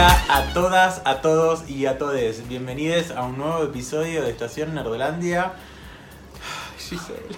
Hola 0.00 0.24
a 0.30 0.54
todas, 0.54 1.02
a 1.04 1.20
todos 1.20 1.68
y 1.68 1.84
a 1.84 1.98
todes. 1.98 2.48
Bienvenidos 2.48 3.10
a 3.10 3.22
un 3.24 3.36
nuevo 3.36 3.64
episodio 3.64 4.22
de 4.22 4.30
Estación 4.30 4.74
Nerdolandia. 4.74 5.52
Ay, 5.52 6.78
Giselle. 6.78 7.36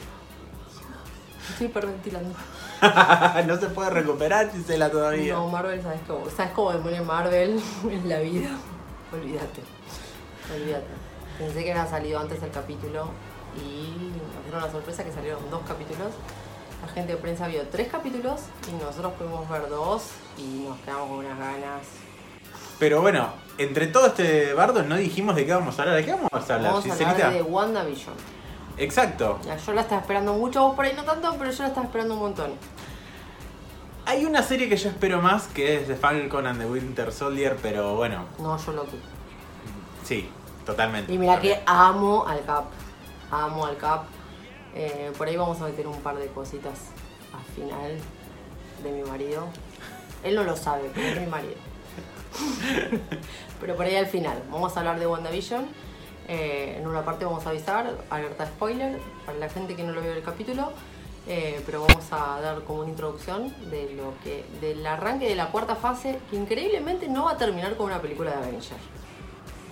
Estoy 1.50 1.66
hiperventilando. 1.66 2.36
no 3.48 3.56
se 3.56 3.66
puede 3.66 3.90
recuperar 3.90 4.52
Gisela 4.52 4.92
todavía. 4.92 5.34
No, 5.34 5.48
Marvel, 5.48 5.82
¿sabes 5.82 6.02
cómo? 6.06 6.30
¿Sabes 6.30 6.52
cómo 6.52 6.70
me 6.70 6.78
pone 6.78 7.00
Marvel 7.00 7.60
en 7.90 8.08
la 8.08 8.20
vida? 8.20 8.50
Olvídate. 9.12 9.62
Olvídate. 10.54 10.86
Pensé 11.38 11.64
que 11.64 11.72
había 11.72 11.90
salido 11.90 12.20
antes 12.20 12.40
el 12.44 12.50
capítulo 12.52 13.08
y 13.56 14.12
nos 14.16 14.44
dieron 14.44 14.62
la 14.62 14.70
sorpresa 14.70 15.02
que 15.02 15.10
salieron 15.10 15.50
dos 15.50 15.62
capítulos. 15.66 16.12
La 16.80 16.92
gente 16.92 17.14
de 17.14 17.18
prensa 17.18 17.48
vio 17.48 17.66
tres 17.66 17.88
capítulos 17.88 18.42
y 18.68 18.80
nosotros 18.80 19.14
pudimos 19.14 19.48
ver 19.50 19.68
dos 19.68 20.10
y 20.38 20.64
nos 20.68 20.78
quedamos 20.78 21.08
con 21.08 21.26
unas 21.26 21.36
ganas. 21.40 22.01
Pero 22.78 23.00
bueno, 23.00 23.28
entre 23.58 23.86
todo 23.86 24.06
este 24.08 24.54
bardo 24.54 24.82
no 24.82 24.96
dijimos 24.96 25.36
de 25.36 25.46
qué 25.46 25.52
vamos 25.54 25.78
a 25.78 25.82
hablar. 25.82 25.96
¿De 25.96 26.04
qué 26.04 26.12
vamos 26.12 26.30
a 26.32 26.54
hablar, 26.54 26.72
Vamos 26.72 26.86
a 26.86 26.90
Giselita? 26.90 27.10
hablar 27.12 27.32
de 27.34 27.42
WandaVision. 27.42 28.14
Exacto. 28.78 29.38
Ya, 29.44 29.56
yo 29.56 29.72
la 29.72 29.82
estaba 29.82 30.00
esperando 30.00 30.32
mucho, 30.32 30.62
vos 30.66 30.74
por 30.74 30.84
ahí 30.84 30.94
no 30.96 31.04
tanto, 31.04 31.34
pero 31.38 31.50
yo 31.50 31.62
la 31.62 31.68
estaba 31.68 31.86
esperando 31.86 32.14
un 32.14 32.20
montón. 32.20 32.52
Hay 34.06 34.24
una 34.24 34.42
serie 34.42 34.68
que 34.68 34.76
yo 34.76 34.88
espero 34.88 35.22
más 35.22 35.46
que 35.48 35.76
es 35.76 35.86
The 35.86 35.94
Falcon 35.94 36.46
and 36.46 36.58
the 36.60 36.66
Winter 36.66 37.12
Soldier, 37.12 37.56
pero 37.62 37.94
bueno, 37.94 38.24
No, 38.40 38.58
yo 38.58 38.72
Loki. 38.72 38.98
sí, 40.02 40.28
totalmente. 40.66 41.12
Y 41.12 41.18
mira 41.18 41.38
que 41.40 41.60
amo 41.66 42.26
al 42.26 42.44
Cap. 42.44 42.64
Amo 43.30 43.64
al 43.66 43.76
Cap. 43.76 44.04
Eh, 44.74 45.12
por 45.16 45.28
ahí 45.28 45.36
vamos 45.36 45.60
a 45.60 45.64
meter 45.66 45.86
un 45.86 46.00
par 46.00 46.16
de 46.16 46.26
cositas 46.28 46.78
al 47.32 47.44
final 47.54 47.96
de 48.82 48.90
mi 48.90 49.02
marido. 49.08 49.46
Él 50.24 50.34
no 50.34 50.42
lo 50.42 50.56
sabe, 50.56 50.90
pero 50.94 51.06
es 51.08 51.20
mi 51.20 51.26
marido. 51.26 51.54
pero 53.60 53.76
por 53.76 53.86
ahí 53.86 53.96
al 53.96 54.06
final. 54.06 54.42
Vamos 54.50 54.76
a 54.76 54.80
hablar 54.80 54.98
de 54.98 55.06
WandaVision. 55.06 55.66
Eh, 56.28 56.76
en 56.78 56.86
una 56.86 57.04
parte 57.04 57.24
vamos 57.24 57.44
a 57.46 57.50
avisar, 57.50 57.96
alerta 58.10 58.46
spoiler, 58.46 58.98
para 59.26 59.38
la 59.38 59.48
gente 59.48 59.74
que 59.74 59.82
no 59.82 59.92
lo 59.92 60.00
vio 60.00 60.12
el 60.12 60.22
capítulo. 60.22 60.72
Eh, 61.28 61.62
pero 61.64 61.86
vamos 61.86 62.04
a 62.10 62.40
dar 62.40 62.62
como 62.64 62.80
una 62.80 62.90
introducción 62.90 63.54
de 63.70 63.92
lo 63.94 64.14
que 64.24 64.44
del 64.60 64.84
arranque 64.84 65.28
de 65.28 65.36
la 65.36 65.48
cuarta 65.48 65.76
fase, 65.76 66.18
que 66.30 66.36
increíblemente 66.36 67.08
no 67.08 67.24
va 67.26 67.32
a 67.32 67.36
terminar 67.36 67.76
con 67.76 67.86
una 67.86 68.00
película 68.00 68.30
de 68.32 68.36
Avenger. 68.38 68.76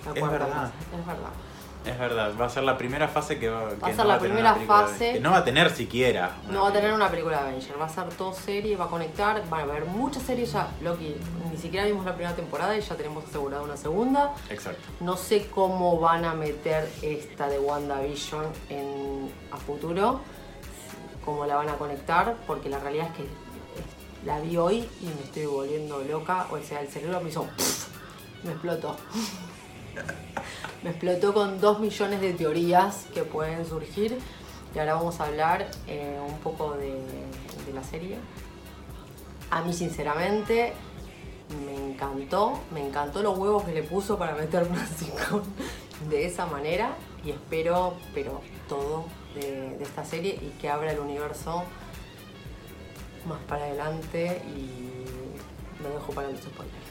La 0.05 0.13
Es 0.13 0.19
cuarta 0.19 0.37
verdad. 0.37 0.61
fase, 0.61 0.73
es 0.99 1.05
verdad. 1.07 1.29
Es 1.83 1.97
verdad, 1.97 2.33
va 2.39 2.45
a 2.45 2.49
ser 2.49 2.63
la 2.63 2.77
primera 2.77 3.07
fase 3.07 3.39
que 3.39 3.49
va, 3.49 3.69
que 3.69 3.85
a 3.85 3.87
ser 3.87 3.97
no 3.97 4.03
la 4.03 4.19
primera 4.19 4.55
fase. 4.55 5.13
que 5.13 5.19
no 5.19 5.31
va 5.31 5.37
a 5.37 5.43
tener 5.43 5.71
siquiera. 5.71 6.37
No 6.49 6.61
va 6.61 6.69
a 6.69 6.73
tener 6.73 6.93
una 6.93 7.09
película 7.09 7.41
de 7.41 7.49
Avenger, 7.49 7.81
va 7.81 7.85
a 7.85 7.89
ser 7.89 8.07
todo 8.09 8.33
serie, 8.33 8.75
va 8.77 8.85
a 8.85 8.87
conectar, 8.87 9.41
van 9.49 9.61
a 9.61 9.63
haber 9.63 9.85
muchas 9.85 10.21
series 10.21 10.53
ya. 10.53 10.67
Loki, 10.81 11.15
ni 11.51 11.57
siquiera 11.57 11.87
vimos 11.87 12.05
la 12.05 12.13
primera 12.13 12.35
temporada 12.35 12.77
y 12.77 12.81
ya 12.81 12.95
tenemos 12.95 13.25
asegurada 13.25 13.63
una 13.63 13.77
segunda. 13.77 14.33
Exacto. 14.49 14.81
No 14.99 15.17
sé 15.17 15.47
cómo 15.47 15.99
van 15.99 16.23
a 16.23 16.35
meter 16.35 16.87
esta 17.01 17.47
de 17.47 17.57
WandaVision 17.57 18.45
en, 18.69 19.31
a 19.51 19.57
futuro, 19.57 20.21
cómo 21.25 21.47
la 21.47 21.55
van 21.55 21.69
a 21.69 21.73
conectar, 21.73 22.35
porque 22.45 22.69
la 22.69 22.77
realidad 22.77 23.07
es 23.07 23.17
que 23.17 23.25
la 24.23 24.39
vi 24.39 24.55
hoy 24.55 24.87
y 25.01 25.05
me 25.05 25.23
estoy 25.23 25.47
volviendo 25.47 25.99
loca. 26.03 26.45
O 26.51 26.59
sea, 26.59 26.81
el 26.81 26.89
cerebro 26.89 27.21
me 27.21 27.29
hizo. 27.29 27.47
me 28.43 28.51
explotó. 28.51 28.97
me 30.83 30.89
explotó 30.89 31.33
con 31.33 31.59
dos 31.61 31.79
millones 31.79 32.21
de 32.21 32.33
teorías 32.33 33.05
que 33.13 33.23
pueden 33.23 33.65
surgir. 33.65 34.17
Y 34.73 34.79
ahora 34.79 34.95
vamos 34.95 35.19
a 35.19 35.25
hablar 35.25 35.69
eh, 35.87 36.17
un 36.25 36.37
poco 36.39 36.73
de, 36.73 36.93
la 37.73 37.83
serie. 37.83 38.17
A 39.49 39.61
mí, 39.61 39.73
sinceramente, 39.73 40.73
me 41.65 41.91
encantó. 41.91 42.59
Me 42.73 42.85
encantó 42.85 43.21
los 43.21 43.37
huevos 43.37 43.63
que 43.63 43.73
le 43.73 43.83
puso 43.83 44.17
para 44.17 44.33
meter 44.33 44.63
una 44.63 44.85
sitcom 44.85 45.41
de 46.09 46.25
esa 46.25 46.45
manera. 46.45 46.95
Y 47.23 47.31
espero, 47.31 47.93
pero 48.13 48.41
todo 48.67 49.05
de, 49.35 49.77
de 49.77 49.83
esta 49.83 50.03
serie 50.03 50.39
y 50.41 50.49
que 50.59 50.69
abra 50.69 50.91
el 50.91 50.99
universo 50.99 51.63
más 53.27 53.39
para 53.47 53.65
adelante. 53.65 54.41
Y 54.55 55.83
lo 55.83 55.89
dejo 55.89 56.11
para 56.13 56.29
los 56.29 56.39
spoilers. 56.41 56.81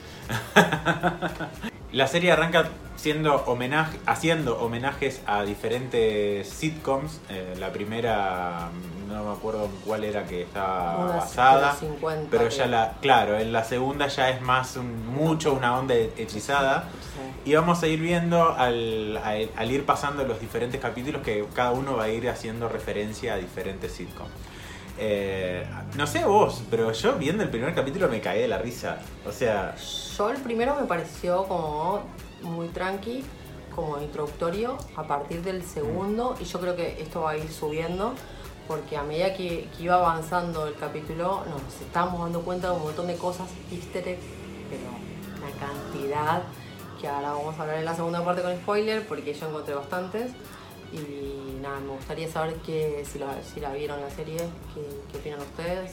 La 1.92 2.06
serie 2.06 2.30
arranca 2.32 2.68
siendo 2.96 3.34
homenaje, 3.46 3.98
haciendo 4.06 4.58
homenajes 4.60 5.22
a 5.26 5.42
diferentes 5.42 6.48
sitcoms. 6.48 7.18
Eh, 7.30 7.54
la 7.58 7.72
primera, 7.72 8.68
no 9.08 9.24
me 9.24 9.32
acuerdo 9.32 9.64
en 9.64 9.70
cuál 9.86 10.04
era 10.04 10.24
que 10.24 10.42
estaba 10.42 11.16
basada. 11.16 11.60
de 11.60 11.66
los 11.66 11.78
50 11.98 12.28
Pero 12.30 12.48
ya 12.48 12.66
la, 12.66 12.92
claro, 13.00 13.38
en 13.38 13.52
la 13.52 13.64
segunda 13.64 14.06
ya 14.08 14.28
es 14.30 14.40
más 14.42 14.76
un- 14.76 15.06
mucho 15.08 15.52
una 15.54 15.76
onda 15.78 15.94
hechizada. 15.94 16.84
Sí. 17.44 17.50
Y 17.50 17.54
vamos 17.54 17.82
a 17.82 17.86
ir 17.88 18.00
viendo 18.00 18.52
al, 18.56 19.16
al- 19.24 19.50
al 19.56 19.70
ir 19.72 19.84
pasando 19.86 20.24
los 20.24 20.38
diferentes 20.40 20.80
capítulos 20.80 21.22
que 21.22 21.44
cada 21.54 21.72
uno 21.72 21.96
va 21.96 22.04
a 22.04 22.08
ir 22.10 22.28
haciendo 22.28 22.68
referencia 22.68 23.34
a 23.34 23.36
diferentes 23.38 23.92
sitcoms. 23.92 24.30
Eh, 25.02 25.64
no 25.96 26.06
sé 26.06 26.26
vos, 26.26 26.62
pero 26.70 26.92
yo 26.92 27.14
viendo 27.14 27.42
el 27.42 27.48
primer 27.48 27.74
capítulo 27.74 28.06
me 28.08 28.20
caí 28.20 28.42
de 28.42 28.48
la 28.48 28.58
risa. 28.58 28.98
O 29.26 29.32
sea, 29.32 29.74
Yo 29.76 30.28
el 30.28 30.36
primero 30.42 30.76
me 30.78 30.86
pareció 30.86 31.44
como 31.44 32.02
muy 32.42 32.68
tranqui, 32.68 33.24
como 33.74 33.98
introductorio, 33.98 34.76
a 34.96 35.04
partir 35.04 35.42
del 35.42 35.64
segundo, 35.64 36.36
y 36.38 36.44
yo 36.44 36.60
creo 36.60 36.76
que 36.76 37.00
esto 37.00 37.22
va 37.22 37.30
a 37.30 37.38
ir 37.38 37.50
subiendo, 37.50 38.12
porque 38.68 38.98
a 38.98 39.02
medida 39.02 39.32
que, 39.32 39.68
iba 39.78 39.94
avanzando 39.94 40.66
el 40.66 40.74
capítulo, 40.74 41.44
nos 41.48 41.80
estábamos 41.80 42.20
dando 42.20 42.42
cuenta 42.42 42.68
de 42.68 42.76
un 42.76 42.82
montón 42.82 43.06
de 43.06 43.16
cosas, 43.16 43.48
easter 43.72 44.18
pero 44.68 44.82
una 45.38 45.50
cantidad, 45.58 46.42
que 47.00 47.08
ahora 47.08 47.30
vamos 47.30 47.58
a 47.58 47.62
hablar 47.62 47.78
en 47.78 47.86
la 47.86 47.96
segunda 47.96 48.22
parte 48.22 48.42
con 48.42 48.54
spoiler, 48.54 49.08
porque 49.08 49.32
yo 49.32 49.48
encontré 49.48 49.74
bastantes. 49.74 50.32
Nada, 51.60 51.80
me 51.80 51.90
gustaría 51.90 52.30
saber 52.30 52.54
que, 52.56 53.04
si, 53.10 53.18
la, 53.18 53.42
si 53.42 53.60
la 53.60 53.72
vieron 53.72 54.00
la 54.00 54.10
serie, 54.10 54.36
qué, 54.74 54.82
qué 55.12 55.18
opinan 55.18 55.40
ustedes, 55.40 55.92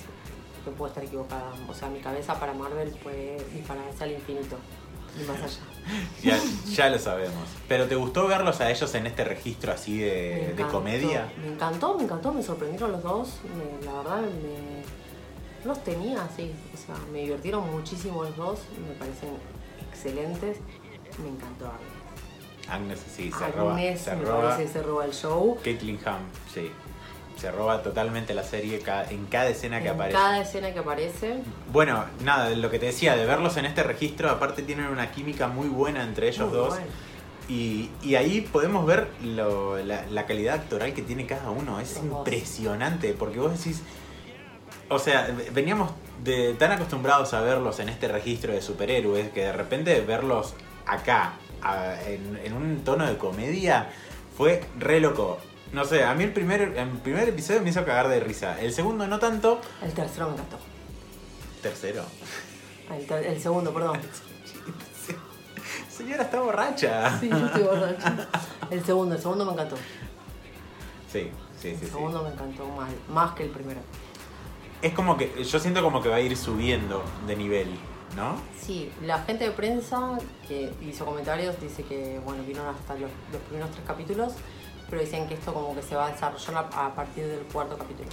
que 0.64 0.72
puedo 0.72 0.90
estar 0.90 1.04
equivocada. 1.04 1.52
O 1.70 1.74
sea, 1.74 1.90
mi 1.90 2.00
cabeza 2.00 2.40
para 2.40 2.54
Marvel 2.54 2.90
puede 3.04 3.38
dispararse 3.54 4.04
al 4.04 4.12
infinito 4.12 4.58
y 5.20 5.24
más 5.26 5.38
allá. 5.42 5.60
ya, 6.24 6.40
ya 6.70 6.90
lo 6.90 7.00
sabemos. 7.00 7.48
Pero 7.68 7.86
¿te 7.88 7.96
gustó 7.96 8.28
verlos 8.28 8.60
a 8.62 8.70
ellos 8.70 8.94
en 8.96 9.08
este 9.08 9.24
registro 9.24 9.72
así 9.72 10.00
de, 10.00 10.54
de 10.58 10.64
comedia? 10.68 11.32
Me 11.42 11.48
encantó, 11.54 11.96
me 11.98 12.04
encantó, 12.04 12.34
me 12.34 12.44
sorprendieron 12.44 12.92
los 12.92 13.04
dos. 13.04 13.30
me- 13.56 13.86
la 13.86 13.94
verdad, 13.94 14.22
me, 14.22 14.84
los 15.68 15.84
tenía 15.84 16.24
así. 16.24 16.52
O 16.74 16.78
sea, 16.78 16.96
me 17.12 17.20
divirtieron 17.20 17.72
muchísimo 17.72 18.24
los 18.24 18.36
dos, 18.36 18.60
me 18.88 18.94
parecen 18.96 19.30
excelentes. 19.90 20.58
Me 21.24 21.30
encantó 21.30 21.66
Agnes. 21.68 21.97
Agnes 22.70 23.00
sí, 23.16 23.32
se 23.32 23.48
roba. 23.52 23.78
Se 23.98 24.16
me 24.16 24.24
roba. 24.26 24.58
se 24.58 24.84
roba 24.84 25.06
el 25.06 25.14
show. 25.14 25.58
Caitlin 25.64 26.00
Ham, 26.06 26.20
sí. 26.54 26.72
Se 27.38 27.52
roba 27.52 27.84
totalmente 27.84 28.34
la 28.34 28.44
serie 28.44 28.82
en 29.12 29.26
cada 29.28 29.48
escena 29.50 29.80
que 29.80 29.90
en 29.90 29.94
aparece. 29.94 30.18
cada 30.18 30.42
escena 30.42 30.74
que 30.74 30.80
aparece. 30.80 31.36
Bueno, 31.72 32.04
nada, 32.24 32.50
lo 32.50 32.72
que 32.72 32.80
te 32.80 32.88
decía, 32.88 33.16
de 33.16 33.26
verlos 33.28 33.58
en 33.58 33.66
este 33.66 33.84
registro, 33.84 34.30
aparte 34.32 34.64
tienen 34.64 34.88
una 34.88 35.12
química 35.12 35.48
muy 35.48 35.68
buena 35.68 36.02
entre 36.04 36.30
ellos 36.30 36.48
muy 36.50 36.58
dos. 36.58 36.70
bueno. 36.70 36.86
Y, 37.48 37.92
y 38.02 38.16
ahí 38.16 38.42
podemos 38.42 38.86
ver 38.86 39.08
lo- 39.24 39.78
la, 39.78 40.06
la 40.10 40.26
calidad 40.26 40.56
actoral 40.56 40.94
que 40.94 41.02
tiene 41.04 41.26
cada 41.28 41.52
uno. 41.52 41.80
Es 41.80 41.94
Los 41.98 42.10
dos. 42.10 42.18
impresionante, 42.28 43.14
porque 43.14 43.40
vos 43.40 43.56
decís. 43.58 43.84
O 44.90 45.00
sea, 45.00 45.36
veníamos 45.52 45.92
de, 46.24 46.54
tan 46.56 46.72
acostumbrados 46.72 47.34
a 47.34 47.42
verlos 47.42 47.80
en 47.80 47.90
este 47.90 48.08
registro 48.08 48.54
de 48.54 48.62
superhéroes 48.62 49.30
que 49.32 49.42
de 49.42 49.52
repente 49.54 50.00
verlos 50.02 50.56
acá, 50.86 51.34
a- 51.62 51.96
en, 52.06 52.40
en 52.44 52.54
un 52.54 52.84
tono 52.84 53.06
de 53.06 53.18
comedia, 53.18 53.90
fue 54.38 54.64
re 54.80 55.00
loco. 55.00 55.40
No 55.74 55.84
sé, 55.86 56.04
a 56.04 56.14
mí 56.14 56.24
el 56.24 56.32
primer, 56.34 56.62
el 56.62 56.90
primer 57.00 57.28
episodio 57.30 57.62
me 57.62 57.70
hizo 57.70 57.84
cagar 57.84 58.08
de 58.08 58.20
risa. 58.22 58.60
El 58.62 58.74
segundo 58.74 59.06
no 59.08 59.20
tanto. 59.20 59.60
El 59.82 59.92
tercero 59.94 60.28
me 60.28 60.34
encantó. 60.34 60.58
Tercero. 61.62 62.04
El, 62.98 63.06
ter- 63.06 63.26
el 63.26 63.42
segundo, 63.42 63.74
perdón. 63.74 64.00
Señora 65.90 66.24
está 66.24 66.40
borracha. 66.40 67.20
Sí, 67.20 67.30
yo 67.30 67.38
estoy 67.46 67.64
borracha. 67.64 68.28
El 68.70 68.86
segundo, 68.86 69.16
el 69.16 69.22
segundo 69.22 69.46
me 69.46 69.52
encantó. 69.54 69.76
Sí, 71.12 71.30
sí, 71.60 71.62
sí. 71.62 71.68
El 71.70 71.80
sí. 71.80 71.86
segundo 71.88 72.24
me 72.24 72.30
encantó 72.30 72.66
mal, 72.68 72.90
más 73.10 73.32
que 73.34 73.44
el 73.44 73.50
primero. 73.50 73.80
Es 74.82 74.94
como 74.94 75.18
que 75.18 75.44
yo 75.44 75.60
siento 75.60 75.82
como 75.82 76.02
que 76.02 76.10
va 76.10 76.18
a 76.18 76.22
ir 76.22 76.38
subiendo 76.38 77.04
de 77.26 77.36
nivel, 77.36 77.68
¿no? 78.18 78.36
Sí, 78.60 78.92
la 79.04 79.20
gente 79.20 79.46
de 79.46 79.52
prensa 79.52 80.18
que 80.48 80.74
hizo 80.82 81.06
comentarios 81.06 81.60
dice 81.62 81.84
que, 81.84 82.20
bueno, 82.26 82.44
vieron 82.44 82.68
hasta 82.68 82.96
los, 82.96 83.12
los 83.32 83.42
primeros 83.44 83.72
tres 83.72 83.84
capítulos, 83.86 84.34
pero 84.90 85.02
dicen 85.02 85.28
que 85.28 85.36
esto 85.36 85.54
como 85.54 85.74
que 85.76 85.82
se 85.84 85.96
va 85.96 86.08
a 86.08 86.12
desarrollar 86.12 86.68
a, 86.74 86.88
a 86.88 86.96
partir 86.96 87.26
del 87.28 87.42
cuarto 87.54 87.78
capítulo. 87.78 88.10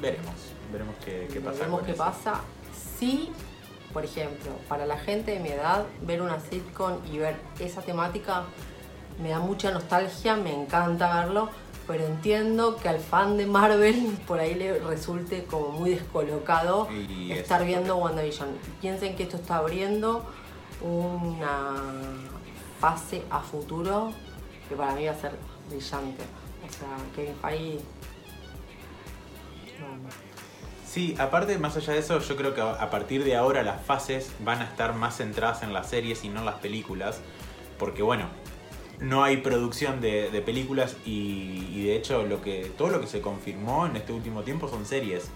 Veremos, 0.00 0.34
veremos 0.70 0.94
qué, 1.04 1.28
qué 1.32 1.40
pasa. 1.40 1.58
Veremos 1.58 1.82
qué 1.82 1.92
eso. 1.92 2.04
pasa. 2.04 2.40
Sí, 2.98 3.32
por 3.92 4.04
ejemplo, 4.04 4.52
para 4.68 4.86
la 4.86 4.98
gente 4.98 5.32
de 5.32 5.40
mi 5.40 5.48
edad, 5.48 5.86
ver 6.02 6.20
una 6.20 6.38
sitcom 6.40 6.98
y 7.10 7.18
ver 7.18 7.36
esa 7.58 7.80
temática 7.80 8.44
me 9.22 9.30
da 9.30 9.38
mucha 9.38 9.70
nostalgia, 9.70 10.36
me 10.36 10.52
encanta 10.52 11.20
verlo, 11.22 11.48
pero 11.86 12.06
entiendo 12.06 12.76
que 12.76 12.88
al 12.88 12.98
fan 12.98 13.36
de 13.36 13.46
Marvel 13.46 14.16
por 14.26 14.40
ahí 14.40 14.54
le 14.54 14.78
resulte 14.78 15.44
como 15.44 15.70
muy 15.70 15.90
descolocado 15.90 16.88
Y 16.90 17.32
estar 17.32 17.64
viendo 17.64 17.96
WandaVision. 17.96 18.48
Piensen 18.80 19.16
que 19.16 19.24
esto 19.24 19.36
está 19.36 19.56
abriendo 19.56 20.24
una 20.80 21.74
fase 22.80 23.22
a 23.30 23.40
futuro 23.40 24.12
que 24.68 24.76
para 24.76 24.94
mí 24.94 25.04
va 25.06 25.12
a 25.12 25.16
ser 25.16 25.32
brillante. 25.68 26.22
O 26.66 26.72
sea, 26.72 26.88
Kevin 27.14 27.34
Feige... 27.40 27.80
no, 29.80 30.34
Sí, 30.86 31.16
aparte, 31.18 31.58
más 31.58 31.76
allá 31.76 31.92
de 31.92 31.98
eso, 31.98 32.20
yo 32.20 32.36
creo 32.36 32.54
que 32.54 32.60
a 32.60 32.88
partir 32.88 33.24
de 33.24 33.34
ahora 33.34 33.64
las 33.64 33.84
fases 33.84 34.30
van 34.38 34.60
a 34.60 34.64
estar 34.64 34.94
más 34.94 35.16
centradas 35.16 35.64
en 35.64 35.72
las 35.72 35.90
series 35.90 36.22
y 36.22 36.28
no 36.28 36.38
en 36.38 36.46
las 36.46 36.60
películas. 36.60 37.20
Porque 37.80 38.02
bueno, 38.02 38.28
no 39.00 39.24
hay 39.24 39.38
producción 39.38 40.00
de, 40.00 40.30
de 40.30 40.40
películas 40.42 40.96
y, 41.04 41.68
y 41.72 41.84
de 41.84 41.96
hecho 41.96 42.24
lo 42.24 42.40
que 42.42 42.70
todo 42.76 42.88
lo 42.88 43.00
que 43.00 43.06
se 43.06 43.20
confirmó 43.20 43.86
en 43.86 43.96
este 43.96 44.12
último 44.12 44.42
tiempo 44.42 44.68
son 44.68 44.86
series. 44.86 45.30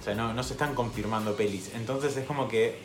O 0.00 0.04
sea, 0.04 0.14
no, 0.14 0.32
no 0.32 0.42
se 0.42 0.52
están 0.52 0.74
confirmando 0.74 1.34
pelis. 1.34 1.72
Entonces 1.74 2.16
es 2.16 2.26
como 2.26 2.48
que 2.48 2.78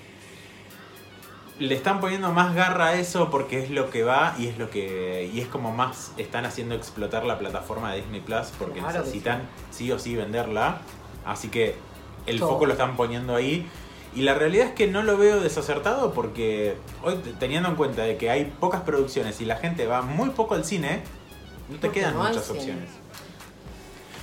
le 1.60 1.76
están 1.76 2.00
poniendo 2.00 2.32
más 2.32 2.56
garra 2.56 2.88
a 2.88 2.94
eso 2.96 3.30
porque 3.30 3.64
es 3.64 3.70
lo 3.70 3.90
que 3.92 4.04
va 4.04 4.36
y 4.40 4.48
es 4.48 4.58
lo 4.58 4.70
que 4.70 5.30
y 5.32 5.40
es 5.40 5.48
como 5.48 5.72
más 5.72 6.12
están 6.18 6.46
haciendo 6.46 6.74
explotar 6.74 7.26
la 7.26 7.38
plataforma 7.38 7.92
de 7.92 8.02
Disney 8.02 8.22
Plus 8.22 8.48
porque 8.58 8.80
Claro 8.80 9.00
necesitan 9.00 9.48
sí 9.72 9.92
o 9.92 10.00
sí 10.00 10.16
venderla. 10.16 10.82
Así 11.26 11.50
que 11.50 11.76
el 12.26 12.40
Todo. 12.40 12.50
foco 12.50 12.66
lo 12.66 12.74
están 12.74 12.96
poniendo 12.96 13.36
ahí. 13.36 13.68
Y 14.16 14.22
la 14.22 14.36
realidad 14.36 14.68
es 14.68 14.74
que 14.74 14.88
no 14.88 15.02
lo 15.02 15.18
veo 15.18 15.40
desacertado 15.42 16.14
porque 16.14 16.76
hoy 17.04 17.16
teniendo 17.40 17.70
en 17.70 17.76
cuenta 17.76 18.04
de 18.04 18.16
que 18.18 18.30
hay 18.30 18.46
pocas 18.46 18.82
producciones 18.82 19.42
y 19.42 19.46
la 19.46 19.56
gente 19.56 19.88
va 19.88 20.02
muy 20.04 20.30
poco 20.30 20.54
al 20.54 20.66
cine, 20.66 21.02
no 21.70 21.76
te 21.78 21.88
Porque 21.88 22.00
quedan 22.02 22.14
no 22.16 22.24
muchas 22.24 22.48
opciones. 22.50 22.90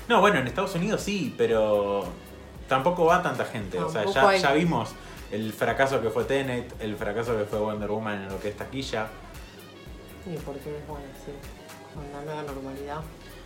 No, 0.08 0.20
bueno, 0.20 0.38
en 0.38 0.46
Estados 0.46 0.74
Unidos 0.74 1.00
sí, 1.02 1.34
pero 1.36 2.04
tampoco 2.68 3.04
va 3.06 3.22
tanta 3.22 3.44
gente. 3.44 3.78
O 3.80 3.88
sea, 3.90 4.04
ya, 4.06 4.28
hay- 4.28 4.40
ya 4.40 4.52
vimos 4.52 4.90
el 5.32 5.52
fracaso 5.52 6.00
que 6.00 6.10
fue 6.10 6.24
Tenet, 6.24 6.72
el 6.80 6.96
fracaso 6.96 7.36
que 7.36 7.44
fue 7.44 7.58
Wonder 7.58 7.90
Woman 7.90 8.22
en 8.22 8.28
lo 8.28 8.40
que 8.40 8.48
es 8.48 8.56
taquilla. 8.56 9.08
Y 10.26 10.36
porque, 10.38 10.70
bueno, 10.88 11.04
sí, 11.24 11.32
con 11.94 12.04
la 12.12 12.24
nueva 12.24 12.42
normalidad 12.42 13.00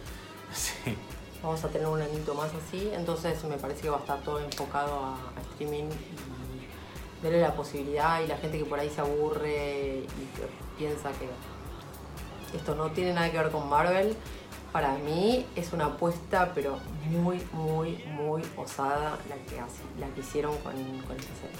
Sí. 0.52 0.96
vamos 1.43 1.62
a 1.64 1.69
tener 1.69 1.87
un 1.87 2.00
añito 2.00 2.35
más 2.35 2.50
así, 2.55 2.91
entonces 2.94 3.43
me 3.44 3.56
parece 3.56 3.82
que 3.82 3.91
va 3.91 3.96
a 3.99 4.00
estar 4.00 4.19
todo 4.23 4.41
enfocado 4.41 4.99
a, 5.05 5.14
a 5.38 5.41
streaming 5.52 5.85
y 7.24 7.30
darle 7.30 7.40
la 7.40 7.54
posibilidad 7.54 8.20
y 8.22 8.26
la 8.26 8.36
gente 8.36 8.58
que 8.58 8.64
por 8.64 8.78
ahí 8.78 8.90
se 8.90 9.00
aburre 9.00 9.98
y 10.04 10.36
que 10.36 10.46
piensa 10.78 11.10
que 11.12 11.28
esto 12.56 12.74
no 12.74 12.90
tiene 12.90 13.12
nada 13.14 13.30
que 13.30 13.38
ver 13.38 13.50
con 13.50 13.68
Marvel, 13.68 14.16
para 14.72 14.92
mí 14.98 15.46
es 15.56 15.72
una 15.72 15.86
apuesta 15.86 16.52
pero 16.54 16.78
muy, 17.08 17.40
muy, 17.52 17.96
muy 18.06 18.42
osada 18.56 19.18
la 19.28 19.36
que, 19.48 19.58
hace- 19.60 19.82
la 19.98 20.06
que 20.08 20.20
hicieron 20.20 20.56
con, 20.58 20.72
con 20.72 21.16
esta 21.16 21.34
serie. 21.34 21.56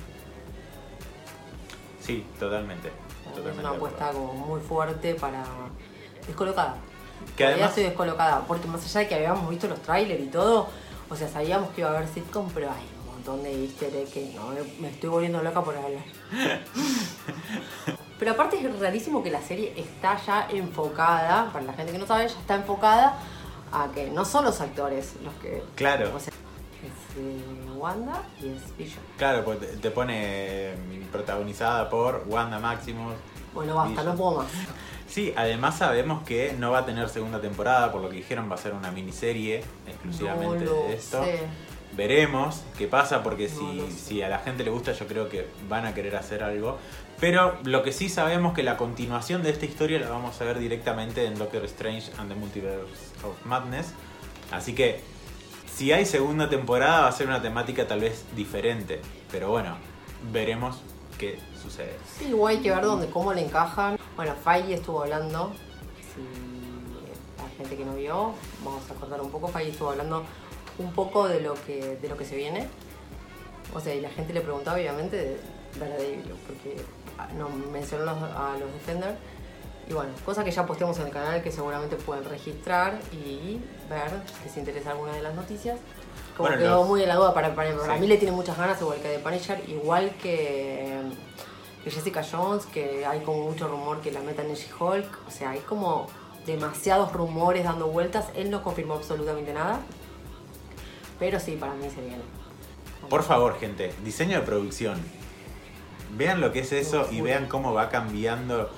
Sí, 2.01 2.27
totalmente. 2.39 2.89
Es 3.35 3.59
una 3.59 3.71
apuesta 3.71 4.11
como 4.13 4.33
muy 4.35 4.61
fuerte 4.61 5.15
para 5.15 5.43
descolocada. 6.27 6.77
Que 7.37 7.47
además, 7.47 7.71
estoy 7.71 7.85
descolocada, 7.85 8.41
porque 8.47 8.69
más 8.69 8.85
allá 8.85 9.01
de 9.01 9.09
que 9.09 9.15
habíamos 9.15 9.49
visto 9.49 9.67
los 9.67 9.81
trailers 9.81 10.23
y 10.23 10.27
todo, 10.27 10.69
o 11.09 11.17
sea, 11.17 11.29
sabíamos 11.29 11.71
que 11.71 11.81
iba 11.81 11.91
a 11.91 11.97
haber 11.97 12.09
sitcom, 12.09 12.49
pero 12.53 12.71
hay 12.71 12.83
un 13.03 13.04
montón 13.25 13.43
de 13.43 13.65
easter 13.65 13.91
que 14.13 14.33
no, 14.35 14.49
me- 14.81 14.89
estoy 14.91 15.09
volviendo 15.09 15.43
loca 15.43 15.63
por 15.63 15.75
hablar. 15.77 16.03
pero 18.19 18.33
aparte 18.33 18.59
es 18.59 18.79
rarísimo 18.81 19.23
que 19.23 19.31
la 19.31 19.41
serie 19.43 19.73
está 19.77 20.17
ya 20.25 20.47
enfocada, 20.51 21.51
para 21.53 21.65
la 21.65 21.73
gente 21.73 21.93
que 21.93 21.99
no 21.99 22.07
sabe, 22.07 22.29
ya 22.29 22.39
está 22.39 22.55
enfocada 22.57 23.19
a 23.73 23.89
que 23.93 24.11
no 24.11 24.25
son 24.25 24.45
los 24.45 24.61
actores 24.61 25.15
los 25.25 25.33
que... 25.35 25.63
Claro. 25.75 26.13
O 26.15 26.21
sea, 26.21 26.33
es 26.83 27.19
eh, 27.19 27.71
Wanda 27.77 28.23
y 28.41 28.49
es 28.49 28.77
Vision. 28.77 29.03
claro, 29.17 29.45
pues 29.45 29.59
te, 29.81 29.91
pone 29.91 30.75
mm, 30.77 31.07
protagonizada 31.11 31.89
por 31.89 32.25
Wanda 32.27 32.59
Maximus. 32.59 33.15
Bueno, 33.55 33.75
basta, 33.75 33.91
Vision. 33.91 34.07
no 34.07 34.15
puedo 34.17 34.39
más. 34.43 34.47
Sí, 35.09 35.33
además 35.37 35.79
sabemos 35.79 36.25
que 36.25 36.55
no 36.59 36.73
va 36.73 36.79
a 36.81 36.85
tener 36.87 37.09
segunda 37.09 37.41
temporada, 37.41 37.91
por 37.93 38.01
lo 38.03 38.09
que 38.11 38.17
dijeron 38.17 38.51
va 38.51 38.55
a 38.57 38.59
ser 38.59 38.75
una 38.75 38.91
miniserie 38.91 39.63
exclusivamente 39.87 40.65
No 40.65 40.71
lo 40.73 40.77
de 40.89 40.95
esto. 40.95 41.23
sé. 41.25 41.41
Veremos 41.97 42.63
qué 42.77 42.89
pasa, 42.89 43.23
porque 43.23 43.49
No 43.49 43.89
si, 43.89 43.93
sé. 43.93 43.99
si 44.09 44.23
a 44.23 44.29
la 44.29 44.39
gente 44.41 44.65
le 44.65 44.71
gusta, 44.71 44.93
yo 44.93 45.07
creo 45.07 45.29
que 45.29 45.47
van 45.69 45.87
a 45.87 45.95
querer 45.95 46.17
hacer 46.17 46.43
algo. 46.43 46.79
Pero 47.21 47.57
lo 47.65 47.83
que 47.83 47.93
sí 47.93 48.09
sabemos 48.09 48.55
que 48.55 48.63
la 48.63 48.77
continuación 48.77 49.43
de 49.43 49.51
esta 49.51 49.65
historia 49.67 50.01
la 50.01 50.09
vamos 50.09 50.41
a 50.41 50.45
ver 50.45 50.59
directamente 50.59 51.25
en 51.27 51.39
Doctor 51.39 51.65
Strange 51.67 52.11
and 52.19 52.29
the 52.29 52.35
Multiverse 52.35 52.87
of 53.25 53.45
Madness. 53.47 53.93
Así 54.51 54.75
que 54.75 55.01
si 55.73 55.93
hay 55.93 56.05
segunda 56.07 56.49
temporada 56.49 57.03
va 57.03 57.09
a 57.09 57.13
ser 57.13 57.29
una 57.29 57.41
temática 57.41 57.87
tal 57.87 58.01
vez 58.01 58.25
diferente. 58.35 59.01
Pero 59.31 59.51
bueno, 59.51 59.77
veremos 60.33 60.81
qué 61.19 61.39
sucede. 61.63 61.97
Sí, 62.19 62.27
igual 62.27 62.57
hay 62.57 62.63
que 62.63 62.71
ver 62.71 62.83
dónde, 62.83 63.09
cómo 63.09 63.33
le 63.33 63.45
encajan. 63.45 63.97
Bueno, 64.17 64.35
Feige 64.45 64.75
estuvo 64.75 65.03
hablando, 65.03 65.53
si 66.15 66.21
la 67.43 67.49
gente 67.57 67.77
que 67.77 67.85
no 67.85 67.95
vio, 67.95 68.35
vamos 68.65 68.83
a 68.91 68.95
cortar 68.95 69.21
un 69.21 69.31
poco, 69.31 69.49
Feige 69.49 69.71
estuvo 69.71 69.91
hablando 69.91 70.25
un 70.79 70.93
poco 70.93 71.29
de 71.29 71.41
lo 71.41 71.55
que, 71.55 71.97
de 71.97 72.09
lo 72.09 72.17
que 72.17 72.25
se 72.25 72.37
viene. 72.37 72.69
O 73.75 73.81
sea, 73.81 73.95
y 73.95 74.01
la 74.01 74.11
gente 74.11 74.33
le 74.33 74.41
preguntaba 74.41 74.77
obviamente 74.77 75.17
de 75.17 75.37
Daredevil, 75.79 76.35
porque 76.47 76.77
ah, 77.19 77.29
no, 77.37 77.49
mencionó 77.49 78.11
a 78.13 78.57
los 78.59 78.73
Defenders. 78.73 79.17
Y 79.89 79.93
bueno, 79.93 80.13
cosas 80.25 80.45
que 80.45 80.51
ya 80.51 80.65
posteamos 80.65 80.99
en 80.99 81.07
el 81.07 81.13
canal 81.13 81.43
que 81.43 81.51
seguramente 81.53 81.97
pueden 81.97 82.25
registrar 82.25 82.99
y 83.13 83.61
ver 83.91 84.11
que 84.43 84.49
se 84.49 84.61
interesa 84.61 84.93
alguna 84.93 85.13
de 85.13 85.23
las 85.23 85.35
noticias. 85.35 85.79
Como 86.37 86.49
Bueno, 86.49 86.63
quedó 86.63 86.77
los- 86.81 86.89
muy 86.89 87.01
de 87.01 87.07
la 87.07 87.17
duda 87.17 87.35
para, 87.35 87.55
para, 87.55 87.77
para 87.77 87.95
Sí. 87.95 88.01
mí 88.01 88.07
le 88.07 88.17
tiene 88.17 88.35
muchas 88.35 88.57
ganas, 88.57 88.81
igual 88.81 88.99
que 89.01 89.09
de 89.09 89.19
Punisher, 89.19 89.63
igual 89.69 90.11
que, 90.23 91.01
que 91.83 91.91
Jessica 91.91 92.23
Jones, 92.29 92.65
que 92.67 93.05
hay 93.05 93.21
como 93.21 93.41
mucho 93.51 93.69
rumor 93.69 94.01
que 94.01 94.11
la 94.11 94.21
metan 94.21 94.47
en 94.49 94.55
She-Hulk. 94.55 95.19
O 95.29 95.31
sea, 95.31 95.51
hay 95.51 95.61
como 95.61 96.07
demasiados 96.47 97.13
rumores 97.13 97.65
dando 97.65 97.89
vueltas. 97.89 98.27
Él 98.35 98.51
no 98.51 98.63
confirmó 98.63 98.95
absolutamente 98.95 99.53
nada. 99.53 99.81
Pero 101.25 101.41
sí, 101.41 101.57
para 101.59 101.73
mí 101.73 101.89
se 101.89 102.03
viene. 102.03 102.23
Por 103.09 103.23
favor, 103.23 103.59
gente, 103.59 103.95
diseño 104.05 104.41
de 104.41 104.45
producción. 104.45 104.99
Vean 106.19 106.43
lo 106.43 106.53
que 106.53 106.61
es 106.61 106.73
eso 106.73 107.09
y 107.11 107.23
vean 107.23 107.47
cómo 107.47 107.73
va 107.73 107.89
cambiando 107.89 108.69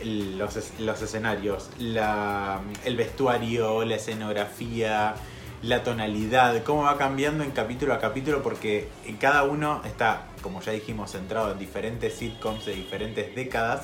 el- 0.00 0.38
los, 0.38 0.56
los 0.78 1.02
escenarios, 1.02 1.68
la- 1.80 2.60
el 2.84 2.96
vestuario, 2.96 3.84
la 3.84 3.96
escenografía, 3.96 5.14
la 5.62 5.82
tonalidad, 5.82 6.62
cómo 6.62 6.82
va 6.84 6.96
cambiando 6.96 7.42
en 7.42 7.50
capítulo 7.50 7.92
a 7.92 7.98
capítulo 7.98 8.40
porque 8.40 8.88
en 9.04 9.16
cada 9.16 9.42
uno 9.42 9.82
está, 9.84 10.26
como 10.42 10.60
ya 10.60 10.70
dijimos, 10.70 11.10
centrado 11.10 11.50
en 11.50 11.58
diferentes 11.58 12.14
sitcoms 12.14 12.66
de 12.66 12.74
diferentes 12.74 13.34
décadas, 13.34 13.82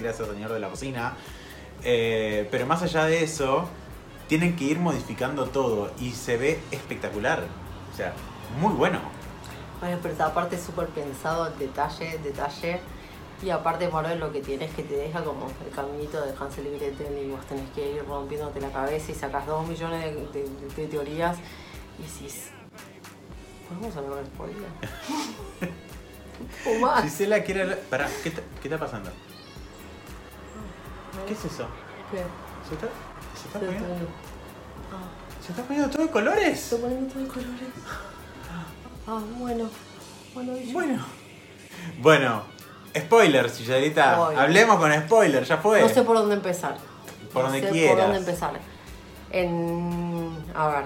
gracias 0.00 0.28
señor 0.28 0.52
de 0.52 0.60
la 0.60 0.68
cocina. 0.68 1.14
Eh, 1.82 2.46
pero 2.52 2.66
más 2.66 2.82
allá 2.82 3.04
de 3.06 3.24
eso, 3.24 3.68
tienen 4.28 4.54
que 4.54 4.62
ir 4.64 4.78
modificando 4.78 5.46
todo 5.46 5.90
y 6.00 6.12
se 6.12 6.36
ve 6.36 6.60
espectacular. 6.70 7.42
O 7.94 7.96
sea, 7.96 8.12
muy 8.60 8.72
bueno. 8.74 8.98
Bueno, 9.80 9.98
pero 10.02 10.24
aparte 10.24 10.56
es 10.56 10.62
súper 10.62 10.88
pensado, 10.88 11.48
detalle, 11.50 12.18
detalle. 12.18 12.80
Y 13.42 13.50
aparte 13.50 13.88
Marvel 13.88 14.18
lo 14.20 14.32
que 14.32 14.40
tiene 14.40 14.64
es 14.64 14.74
que 14.74 14.82
te 14.84 14.94
deja 14.96 15.22
como 15.22 15.46
el 15.64 15.70
caminito 15.74 16.20
de 16.24 16.32
Hansel 16.38 16.66
y 16.68 16.78
Gretel 16.78 17.18
y 17.18 17.30
vos 17.30 17.44
tenés 17.46 17.68
que 17.70 17.92
ir 17.96 18.04
rompiéndote 18.06 18.60
la 18.60 18.70
cabeza 18.70 19.12
y 19.12 19.14
sacas 19.14 19.46
dos 19.46 19.66
millones 19.66 20.02
de, 20.02 20.14
de- 20.40 20.48
de- 20.76 20.86
teorías 20.88 21.36
y 21.98 22.02
decís, 22.02 22.48
¿podemos 23.68 23.94
hablar 23.96 24.20
de 24.20 24.26
spoiler? 24.26 24.56
o 26.66 26.80
más. 26.80 27.02
Gisela 27.02 27.42
quiere 27.42 27.62
hablar- 27.62 27.80
Pará, 27.90 28.08
¿qué, 28.22 28.30
ta- 28.30 28.42
¿qué 28.62 28.68
está 28.68 28.78
pasando? 28.78 29.10
¿Qué 31.26 31.32
es 31.34 31.44
eso? 31.44 31.66
¿Qué? 32.10 32.18
¿Se 32.68 32.74
está, 32.74 32.88
se 33.36 33.46
está 33.48 33.60
Se 33.60 33.66
está- 33.66 33.84
Ah, 34.92 35.08
¿Se 35.44 35.52
está 35.52 35.62
poniendo 35.62 35.90
todo 35.90 36.02
de 36.02 36.10
colores? 36.10 36.58
estoy 36.62 36.78
poniendo 36.80 37.12
todo 37.12 37.22
de 37.22 37.28
colores. 37.28 37.68
Ah, 39.06 39.20
bueno. 39.38 39.68
Bueno, 40.34 40.52
Bueno. 40.72 41.04
Bueno. 42.00 42.42
Spoiler. 42.96 43.50
Hablemos 44.38 44.78
con 44.78 44.92
spoilers, 44.92 45.48
ya 45.48 45.56
fue. 45.58 45.80
No 45.80 45.88
sé 45.88 46.02
por 46.02 46.16
dónde 46.16 46.36
empezar. 46.36 46.76
Por 47.32 47.42
No 47.44 47.50
donde 47.50 47.66
sé 47.66 47.72
quieras. 47.72 47.94
por 47.94 48.02
dónde 48.04 48.18
empezar. 48.18 48.52
En. 49.30 50.30
A 50.54 50.68
ver. 50.68 50.84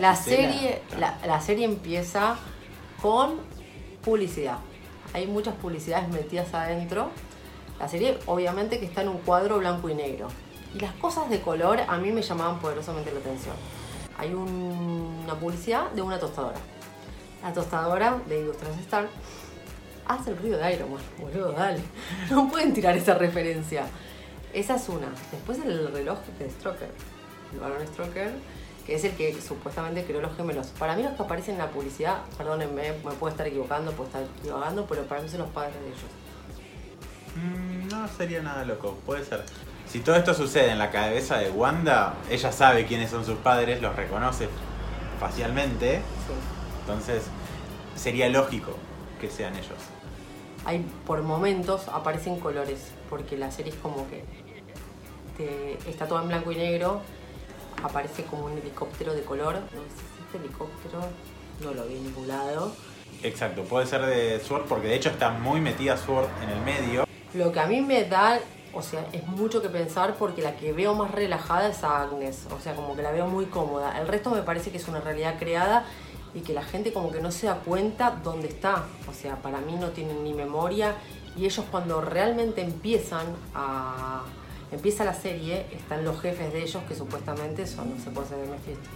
La, 0.00 0.14
serie, 0.16 0.82
la, 0.98 1.18
la 1.26 1.40
serie 1.40 1.64
empieza 1.66 2.36
con 3.02 3.36
publicidad. 4.02 4.58
Hay 5.12 5.26
muchas 5.26 5.54
publicidades 5.56 6.08
metidas 6.08 6.54
adentro. 6.54 7.10
La 7.78 7.88
serie 7.88 8.18
obviamente 8.26 8.78
que 8.78 8.86
está 8.86 9.02
en 9.02 9.08
un 9.08 9.18
cuadro 9.18 9.58
blanco 9.58 9.88
y 9.88 9.94
negro. 9.94 10.28
Y 10.74 10.78
las 10.80 10.92
cosas 10.94 11.28
de 11.30 11.40
color 11.40 11.80
a 11.86 11.96
mí 11.98 12.12
me 12.12 12.22
llamaban 12.22 12.58
poderosamente 12.60 13.12
la 13.12 13.20
atención. 13.20 13.56
Hay 14.16 14.32
un- 14.34 15.22
una 15.24 15.34
publicidad 15.34 15.90
de 15.90 16.02
una 16.02 16.18
tostadora. 16.18 16.58
La 17.42 17.52
tostadora 17.52 18.18
de 18.28 18.40
Industrias 18.40 18.78
Star 18.80 19.08
hace 20.06 20.30
el 20.30 20.36
ruido 20.38 20.58
de 20.58 20.74
Iron 20.74 20.92
Man, 20.92 21.02
boludo, 21.18 21.52
dale. 21.52 21.80
No 22.30 22.48
pueden 22.48 22.72
tirar 22.74 22.96
esa 22.96 23.14
referencia. 23.14 23.86
Esa 24.52 24.76
es 24.76 24.88
una. 24.88 25.08
Después 25.32 25.58
el 25.64 25.92
reloj 25.92 26.18
de 26.38 26.50
Stroker, 26.50 26.90
el 27.52 27.60
varón 27.60 27.86
Stroker, 27.86 28.32
que 28.84 28.94
es 28.96 29.04
el 29.04 29.12
que 29.12 29.40
supuestamente 29.40 30.04
creó 30.04 30.20
los 30.20 30.36
gemelos. 30.36 30.66
Para 30.78 30.96
mí 30.96 31.02
los 31.02 31.12
que 31.14 31.22
aparecen 31.22 31.54
en 31.54 31.58
la 31.60 31.70
publicidad, 31.70 32.18
perdónenme, 32.36 32.92
me 32.92 33.12
puedo 33.12 33.28
estar 33.30 33.46
equivocando, 33.46 33.92
puedo 33.92 34.08
estar 34.08 34.22
equivocando, 34.40 34.84
pero 34.86 35.02
para 35.04 35.22
mí 35.22 35.28
son 35.28 35.40
los 35.40 35.50
padres 35.50 35.74
de 35.80 35.86
ellos. 35.86 36.00
Mm, 37.36 37.88
no 37.88 38.08
sería 38.08 38.42
nada 38.42 38.64
loco, 38.64 38.98
puede 39.06 39.24
ser. 39.24 39.44
Si 39.90 40.00
todo 40.00 40.14
esto 40.16 40.34
sucede 40.34 40.70
en 40.70 40.78
la 40.78 40.90
cabeza 40.90 41.38
de 41.38 41.50
Wanda, 41.50 42.14
ella 42.30 42.52
sabe 42.52 42.86
quiénes 42.86 43.10
son 43.10 43.24
sus 43.24 43.36
padres, 43.38 43.80
los 43.82 43.94
reconoce 43.96 44.48
facialmente, 45.18 45.96
Sí. 45.96 46.32
entonces 46.80 47.22
sería 47.96 48.28
lógico 48.28 48.72
que 49.20 49.28
sean 49.28 49.54
ellos. 49.56 49.78
Hay 50.64 50.86
por 51.06 51.22
momentos 51.22 51.88
aparecen 51.88 52.38
colores, 52.38 52.92
porque 53.08 53.36
la 53.36 53.50
serie 53.50 53.72
es 53.72 53.78
como 53.78 54.08
que 54.08 54.24
te- 55.36 55.78
está 55.90 56.06
todo 56.06 56.22
en 56.22 56.28
blanco 56.28 56.52
y 56.52 56.56
negro, 56.56 57.00
aparece 57.82 58.24
como 58.24 58.44
un 58.46 58.52
helicóptero 58.58 59.12
de 59.14 59.22
color. 59.22 59.54
No 59.54 59.60
sé 59.82 59.96
si 59.96 60.22
este 60.24 60.38
helicóptero 60.38 61.00
no 61.64 61.74
lo 61.74 61.86
vi 61.88 61.96
en 61.96 62.04
ningún 62.04 62.28
lado. 62.28 62.72
Exacto, 63.22 63.62
puede 63.64 63.86
ser 63.86 64.06
de 64.06 64.38
Sword 64.40 64.64
porque 64.66 64.86
de 64.88 64.94
hecho 64.94 65.08
está 65.10 65.30
muy 65.30 65.60
metida 65.60 65.96
Sword 65.96 66.28
en 66.44 66.50
el 66.50 66.60
medio. 66.60 67.04
Lo 67.34 67.50
que 67.52 67.60
a 67.60 67.66
mí 67.66 67.80
me 67.80 68.04
da, 68.04 68.38
o 68.72 68.82
sea, 68.82 69.06
es 69.12 69.26
mucho 69.26 69.60
que 69.60 69.68
pensar 69.68 70.14
porque 70.16 70.42
la 70.42 70.56
que 70.56 70.72
veo 70.72 70.94
más 70.94 71.10
relajada 71.10 71.68
es 71.68 71.82
a 71.82 72.02
Agnes, 72.02 72.46
o 72.50 72.60
sea, 72.60 72.74
como 72.74 72.94
que 72.94 73.02
la 73.02 73.10
veo 73.10 73.26
muy 73.26 73.46
cómoda. 73.46 73.98
El 74.00 74.06
resto 74.06 74.30
me 74.30 74.42
parece 74.42 74.70
que 74.70 74.76
es 74.76 74.88
una 74.88 75.00
realidad 75.00 75.38
creada 75.38 75.84
y 76.34 76.40
que 76.40 76.52
la 76.52 76.62
gente 76.62 76.92
como 76.92 77.10
que 77.10 77.20
no 77.20 77.32
se 77.32 77.46
da 77.46 77.56
cuenta 77.56 78.18
dónde 78.22 78.48
está. 78.48 78.84
O 79.08 79.12
sea, 79.12 79.36
para 79.36 79.60
mí 79.60 79.76
no 79.78 79.88
tienen 79.90 80.22
ni 80.22 80.32
memoria 80.32 80.94
y 81.36 81.44
ellos 81.44 81.64
cuando 81.70 82.00
realmente 82.00 82.62
empiezan 82.62 83.26
a... 83.54 84.22
Empieza 84.72 85.04
la 85.04 85.14
serie, 85.14 85.66
están 85.72 86.04
los 86.04 86.20
jefes 86.20 86.52
de 86.52 86.62
ellos 86.62 86.80
que 86.88 86.94
supuestamente 86.94 87.66
son 87.66 87.90
los 87.90 88.02
secuaces 88.04 88.38
de 88.38 88.46
Mephisto. 88.46 88.88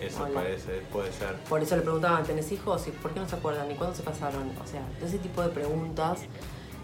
Eso 0.00 0.22
Hola. 0.22 0.34
parece, 0.34 0.82
puede 0.92 1.12
ser. 1.12 1.34
Por 1.48 1.60
eso 1.60 1.74
le 1.74 1.82
preguntaban, 1.82 2.22
¿tenés 2.24 2.52
hijos? 2.52 2.86
¿Y 2.86 2.92
por 2.92 3.12
qué 3.12 3.18
no 3.18 3.28
se 3.28 3.34
acuerdan? 3.34 3.68
¿Y 3.70 3.74
cuándo 3.74 3.96
se 3.96 4.04
casaron? 4.04 4.52
O 4.62 4.66
sea, 4.68 4.82
ese 5.04 5.18
tipo 5.18 5.42
de 5.42 5.48
preguntas. 5.48 6.20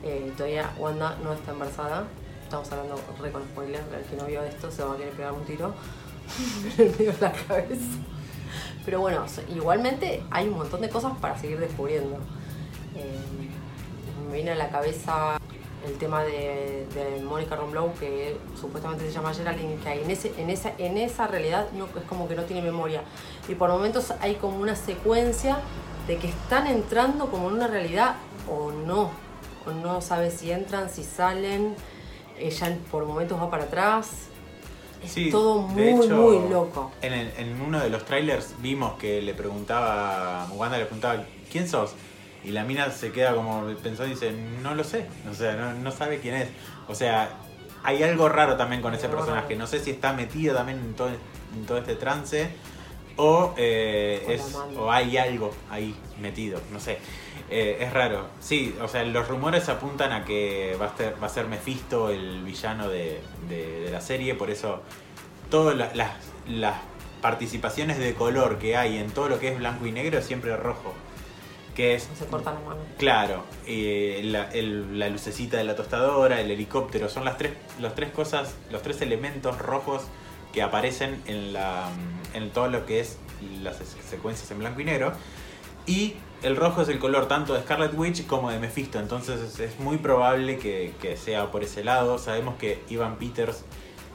Eh, 0.02 0.32
todavía 0.36 0.70
Wanda 0.78 1.16
no 1.22 1.32
está 1.32 1.52
embarazada. 1.52 2.04
Estamos 2.42 2.70
hablando 2.72 3.00
re 3.20 3.30
con 3.30 3.42
spoiler. 3.42 3.82
El 3.96 4.04
que 4.04 4.16
no 4.16 4.24
vio 4.24 4.42
esto 4.42 4.70
se 4.70 4.82
va 4.82 4.94
a 4.94 4.96
querer 4.96 5.12
pegar 5.12 5.32
un 5.32 5.44
tiro 5.44 5.74
en 6.78 6.86
el 6.86 6.90
medio 6.92 7.12
de 7.12 7.20
la 7.20 7.32
cabeza. 7.32 7.98
Pero 8.84 9.00
bueno, 9.00 9.24
igualmente 9.54 10.22
hay 10.30 10.48
un 10.48 10.56
montón 10.56 10.80
de 10.80 10.88
cosas 10.88 11.12
para 11.20 11.38
seguir 11.38 11.58
descubriendo. 11.58 12.16
Eh, 12.96 13.18
me 14.26 14.34
viene 14.34 14.52
a 14.52 14.54
la 14.54 14.70
cabeza 14.70 15.38
el 15.86 15.96
tema 15.98 16.22
de, 16.22 16.86
Mónica 17.22 17.56
Romlow, 17.56 17.92
que 17.94 18.36
supuestamente 18.58 19.06
se 19.06 19.12
llama 19.12 19.32
Geraldine, 19.32 19.76
que 19.76 20.02
en, 20.02 20.10
ese, 20.10 20.32
en, 20.38 20.50
esa, 20.50 20.72
en 20.78 20.98
esa 20.98 21.26
realidad 21.26 21.66
es 21.74 22.04
como 22.04 22.28
que 22.28 22.34
no 22.34 22.44
tiene 22.44 22.62
memoria. 22.62 23.02
Y 23.48 23.54
por 23.54 23.70
momentos 23.70 24.12
hay 24.20 24.36
como 24.36 24.58
una 24.58 24.74
secuencia 24.74 25.58
de 26.06 26.16
que 26.16 26.28
están 26.28 26.66
entrando 26.66 27.30
como 27.30 27.48
en 27.48 27.56
una 27.56 27.66
realidad 27.66 28.16
o 28.50 28.72
no. 28.72 29.10
No 29.66 30.00
sabe 30.00 30.30
si 30.30 30.50
entran, 30.50 30.88
si 30.90 31.04
salen. 31.04 31.74
Ella 32.38 32.76
por 32.90 33.04
momentos 33.04 33.40
va 33.40 33.50
para 33.50 33.64
atrás. 33.64 34.10
Es 35.04 35.12
Sí, 35.12 35.30
todo 35.30 35.60
muy, 35.62 36.04
hecho, 36.06 36.14
muy 36.16 36.48
loco. 36.48 36.90
En, 37.02 37.12
el- 37.12 37.32
en 37.36 37.60
uno 37.60 37.78
de 37.80 37.90
los 37.90 38.04
trailers 38.04 38.54
vimos 38.60 38.94
que 38.98 39.22
le 39.22 39.34
preguntaba, 39.34 40.48
Wanda 40.52 40.78
le 40.78 40.84
preguntaba, 40.84 41.22
¿quién 41.50 41.68
sos? 41.68 41.92
Y 42.44 42.50
la 42.50 42.64
mina 42.64 42.90
se 42.90 43.12
queda 43.12 43.34
como 43.34 43.64
pensó 43.82 44.06
y 44.06 44.10
dice, 44.10 44.32
no 44.62 44.74
lo 44.74 44.84
sé, 44.84 45.06
o 45.30 45.34
sea, 45.34 45.54
no, 45.54 45.74
no 45.74 45.90
sabe 45.92 46.18
quién 46.20 46.34
es. 46.36 46.48
O 46.88 46.94
sea, 46.94 47.30
hay 47.82 48.02
algo 48.02 48.28
raro 48.28 48.56
también 48.56 48.80
con 48.82 48.94
ese 48.94 49.08
personaje. 49.08 49.54
No 49.56 49.66
sé 49.66 49.80
si 49.80 49.90
está 49.90 50.12
metido 50.12 50.54
también 50.54 50.78
en 50.78 50.94
todo, 50.94 51.08
en 51.08 51.66
todo 51.66 51.78
este 51.78 51.94
trance 51.94 52.48
o, 53.16 53.54
eh, 53.56 54.24
es, 54.28 54.56
o 54.78 54.90
hay 54.90 55.16
algo 55.16 55.52
ahí 55.70 55.94
metido, 56.20 56.60
no 56.72 56.78
sé. 56.80 56.98
Eh, 57.50 57.78
es 57.80 57.92
raro. 57.92 58.26
Sí, 58.40 58.74
o 58.82 58.88
sea, 58.88 59.04
los 59.04 59.26
rumores 59.28 59.68
apuntan 59.68 60.12
a 60.12 60.24
que 60.24 60.76
va 60.80 60.86
a 60.86 60.96
ser, 60.96 61.14
va 61.22 61.26
a 61.26 61.30
ser 61.30 61.46
Mephisto 61.46 62.10
el 62.10 62.42
villano 62.42 62.88
de, 62.88 63.20
de- 63.48 63.80
de 63.80 63.90
la 63.90 64.00
serie, 64.02 64.34
por 64.34 64.50
eso 64.50 64.82
todas 65.50 65.74
la- 65.76 65.94
las, 65.94 66.10
las 66.46 66.76
participaciones 67.22 67.98
de 67.98 68.14
color 68.14 68.58
que 68.58 68.76
hay 68.76 68.98
en 68.98 69.10
todo 69.10 69.28
lo 69.28 69.38
que 69.40 69.48
es 69.48 69.58
blanco 69.58 69.86
y 69.86 69.92
negro 69.92 70.18
es 70.18 70.26
siempre 70.26 70.56
rojo. 70.56 70.92
Que 71.74 71.94
es, 71.94 72.08
Se 72.18 72.26
cortan 72.26 72.56
manos. 72.66 72.82
claro, 72.98 73.44
eh, 73.66 74.20
la, 74.24 74.50
el- 74.50 74.98
la 74.98 75.08
lucecita 75.08 75.56
de 75.56 75.64
la 75.64 75.74
tostadora, 75.76 76.40
el 76.40 76.50
helicóptero, 76.50 77.08
son 77.08 77.24
las 77.24 77.38
tres, 77.38 77.52
las 77.80 77.94
tres 77.94 78.10
cosas, 78.10 78.54
los 78.70 78.82
tres 78.82 79.00
elementos 79.00 79.58
rojos 79.58 80.02
que 80.52 80.60
aparecen 80.60 81.22
en, 81.26 81.52
la, 81.52 81.88
en 82.34 82.50
todo 82.50 82.68
lo 82.68 82.84
que 82.84 83.00
es 83.00 83.18
las 83.62 83.76
secuencias 84.10 84.50
en 84.50 84.58
blanco 84.58 84.80
y 84.80 84.84
negro. 84.84 85.12
Y 85.86 86.14
el 86.42 86.56
rojo 86.56 86.82
es 86.82 86.88
el 86.88 86.98
color 86.98 87.26
tanto 87.26 87.54
de 87.54 87.62
Scarlet 87.62 87.92
Witch 87.94 88.26
como 88.26 88.50
de 88.50 88.58
Mephisto, 88.58 88.98
entonces 88.98 89.58
es, 89.58 89.80
muy 89.80 89.98
probable 89.98 90.58
que, 90.58 91.16
sea 91.16 91.50
por 91.50 91.64
ese 91.64 91.82
lado. 91.82 92.18
Sabemos 92.18 92.56
que 92.56 92.82
Ivan 92.88 93.16
Peters 93.16 93.64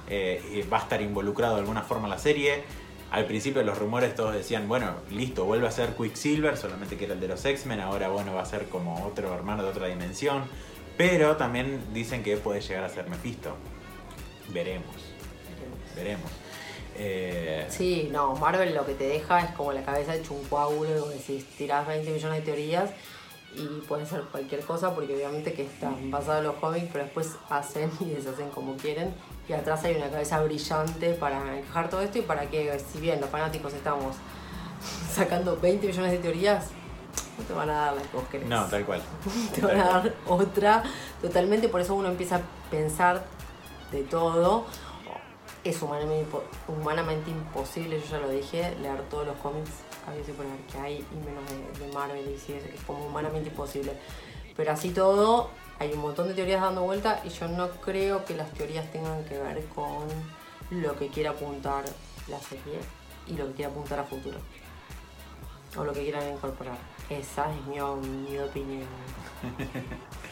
eh, 0.09 0.65
va 0.71 0.77
a 0.77 0.81
estar 0.81 1.01
involucrado 1.01 1.55
de 1.55 1.61
alguna 1.61 1.81
forma 1.81 2.05
en 2.05 2.11
la 2.11 2.19
serie. 2.19 2.63
Al 3.11 3.25
principio 3.25 3.61
los 3.63 3.77
rumores 3.77 4.15
todos 4.15 4.33
decían, 4.33 4.67
bueno, 4.67 4.95
listo, 5.11 5.45
vuelve 5.45 5.67
a 5.67 5.71
ser 5.71 5.95
Quicksilver, 5.95 6.57
solamente 6.57 6.97
que 6.97 7.05
era 7.05 7.13
el 7.13 7.19
de 7.19 7.27
los 7.27 7.45
X-Men, 7.45 7.79
ahora 7.79 8.07
bueno, 8.07 8.33
va 8.33 8.41
a 8.41 8.45
ser 8.45 8.69
como 8.69 9.05
otro 9.05 9.33
hermano 9.35 9.63
de 9.63 9.69
otra 9.69 9.87
dimensión. 9.87 10.43
Pero 10.97 11.37
también 11.37 11.81
dicen 11.93 12.23
que 12.23 12.37
puede 12.37 12.61
llegar 12.61 12.83
a 12.83 12.89
ser 12.89 13.09
Mephisto. 13.09 13.55
Veremos, 14.51 14.95
veremos. 15.95 16.42
Eh, 16.95 17.65
Sí, 17.69 18.09
no, 18.11 18.35
Marvel 18.35 18.73
lo 18.73 18.85
que 18.85 18.93
te 18.93 19.05
deja 19.07 19.39
es 19.41 19.51
como 19.51 19.71
la 19.73 19.83
cabeza 19.83 20.15
hecho 20.15 20.33
un 20.33 20.43
coágulo, 20.45 20.93
donde 20.95 21.15
decís, 21.15 21.45
tirás 21.57 21.87
20 21.87 22.11
millones 22.11 22.39
de 22.39 22.45
teorías 22.45 22.89
y 23.55 23.65
pueden 23.87 24.05
ser 24.07 24.21
cualquier 24.23 24.61
cosa, 24.61 24.93
porque 24.95 25.15
obviamente 25.15 25.53
que 25.53 25.63
están 25.63 26.09
basados 26.09 26.39
en 26.39 26.47
los 26.47 26.55
cómics, 26.55 26.87
pero 26.91 27.05
después 27.05 27.35
hacen 27.49 27.91
y 27.99 28.05
deshacen 28.05 28.49
como 28.49 28.75
quieren. 28.75 29.13
Y 29.47 29.53
atrás 29.53 29.83
hay 29.83 29.95
una 29.95 30.09
cabeza 30.09 30.41
brillante 30.41 31.13
para 31.13 31.57
encajar 31.57 31.89
todo 31.89 32.01
esto 32.01 32.19
y 32.19 32.21
para 32.21 32.49
que, 32.49 32.79
si 32.79 32.99
bien 32.99 33.19
los 33.21 33.29
fanáticos 33.29 33.73
estamos 33.73 34.15
sacando 35.11 35.57
20 35.59 35.87
millones 35.87 36.11
de 36.11 36.17
teorías, 36.19 36.67
no 37.37 37.43
te 37.45 37.53
van 37.53 37.69
a 37.69 37.73
dar 37.73 37.93
la 37.95 38.01
que 38.01 38.17
vos 38.17 38.25
querés. 38.31 38.47
no, 38.47 38.65
tal 38.65 38.85
cual. 38.85 39.01
te 39.55 39.61
van 39.61 39.79
a 39.79 39.85
dar 39.85 40.13
otra 40.27 40.83
totalmente, 41.21 41.69
por 41.69 41.81
eso 41.81 41.95
uno 41.95 42.09
empieza 42.09 42.37
a 42.37 42.41
pensar 42.69 43.23
de 43.91 44.03
todo. 44.03 44.65
Es 45.63 45.81
humanamente, 45.81 46.29
impo- 46.29 46.43
humanamente 46.67 47.31
imposible, 47.31 47.99
yo 47.99 48.05
ya 48.05 48.17
lo 48.19 48.29
dije, 48.29 48.75
leer 48.81 49.01
todos 49.09 49.25
los 49.25 49.37
cómics 49.37 49.69
habidos 50.05 50.27
y 50.29 50.31
por 50.33 50.45
que 50.71 50.77
hay 50.77 50.95
y 51.11 51.15
menos 51.25 51.43
de, 51.79 51.93
Marvel 51.93 52.29
y 52.29 52.37
sí, 52.37 52.53
es, 52.53 52.65
es 52.65 52.81
como 52.83 53.05
humanamente 53.05 53.49
imposible. 53.49 53.93
Pero 54.57 54.71
así 54.73 54.89
todo, 54.89 55.49
hay 55.79 55.93
un 55.93 55.99
montón 55.99 56.27
de 56.27 56.33
teorías 56.33 56.61
dando 56.61 56.81
vuelta 56.83 57.21
y 57.23 57.29
yo 57.29 57.47
no 57.47 57.69
creo 57.69 58.25
que 58.25 58.35
las 58.35 58.51
teorías 58.51 58.91
tengan 58.91 59.23
que 59.23 59.37
ver 59.39 59.65
con 59.67 60.05
lo 60.69 60.97
que 60.97 61.07
quiera 61.07 61.29
apuntar 61.31 61.85
la 62.27 62.39
serie 62.39 62.79
y 63.27 63.33
lo 63.37 63.47
que 63.47 63.53
quiera 63.53 63.71
apuntar 63.71 63.99
a 63.99 64.03
futuro. 64.03 64.37
O 65.77 65.83
lo 65.83 65.93
que 65.93 66.01
quieran 66.03 66.29
incorporar. 66.33 66.77
Esa 67.09 67.49
es 67.53 67.65
mi 67.67 67.79
opinión. 67.79 68.85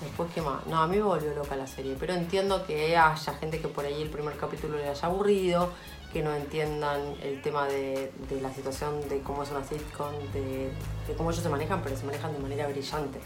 Después, 0.00 0.30
¿qué 0.34 0.40
más? 0.40 0.66
No, 0.66 0.82
a 0.82 0.86
mí 0.86 0.96
me 0.96 1.02
volvió 1.02 1.34
loca 1.34 1.56
la 1.56 1.66
serie, 1.66 1.96
pero 1.98 2.14
entiendo 2.14 2.66
que 2.66 2.96
haya 2.96 3.34
gente 3.34 3.60
que 3.60 3.68
por 3.68 3.84
ahí 3.84 4.02
el 4.02 4.10
primer 4.10 4.36
capítulo 4.36 4.76
le 4.76 4.88
haya 4.88 5.06
aburrido, 5.06 5.70
que 6.12 6.22
no 6.22 6.34
entiendan 6.34 7.14
el 7.22 7.42
tema 7.42 7.66
de, 7.66 8.12
de 8.28 8.40
la 8.40 8.52
situación 8.52 9.06
de 9.08 9.20
cómo 9.20 9.42
es 9.42 9.50
una 9.50 9.64
sitcom, 9.64 10.12
de, 10.32 10.70
de 11.06 11.14
cómo 11.16 11.30
ellos 11.30 11.42
se 11.42 11.48
manejan, 11.48 11.82
pero 11.82 11.96
se 11.96 12.04
manejan 12.04 12.32
de 12.32 12.38
manera 12.38 12.66
brillante. 12.68 13.20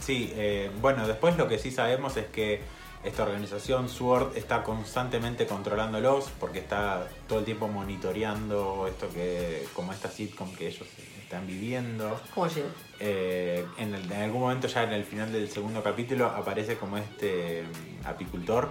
Sí, 0.00 0.32
eh, 0.36 0.70
bueno, 0.80 1.06
después 1.06 1.36
lo 1.36 1.48
que 1.48 1.58
sí 1.58 1.70
sabemos 1.70 2.16
es 2.16 2.26
que 2.26 2.62
esta 3.06 3.22
organización 3.22 3.88
SWORD 3.88 4.36
está 4.36 4.62
constantemente 4.62 5.46
controlándolos 5.46 6.30
porque 6.40 6.58
está 6.58 7.06
todo 7.28 7.38
el 7.40 7.44
tiempo 7.44 7.68
monitoreando 7.68 8.86
esto 8.88 9.08
que, 9.10 9.66
como 9.74 9.92
esta 9.92 10.10
sitcom 10.10 10.52
que 10.54 10.68
ellos 10.68 10.86
están 11.22 11.46
viviendo. 11.46 12.20
¿Cómo 12.34 12.46
llega? 12.48 12.68
Eh, 13.00 13.64
en, 13.78 13.94
el- 13.94 14.10
en 14.10 14.22
algún 14.22 14.40
momento 14.42 14.66
ya 14.68 14.84
en 14.84 14.92
el 14.92 15.04
final 15.04 15.32
del 15.32 15.50
segundo 15.50 15.82
capítulo 15.82 16.26
aparece 16.26 16.76
como 16.76 16.96
este 16.98 17.62
mm, 18.02 18.06
apicultor 18.06 18.70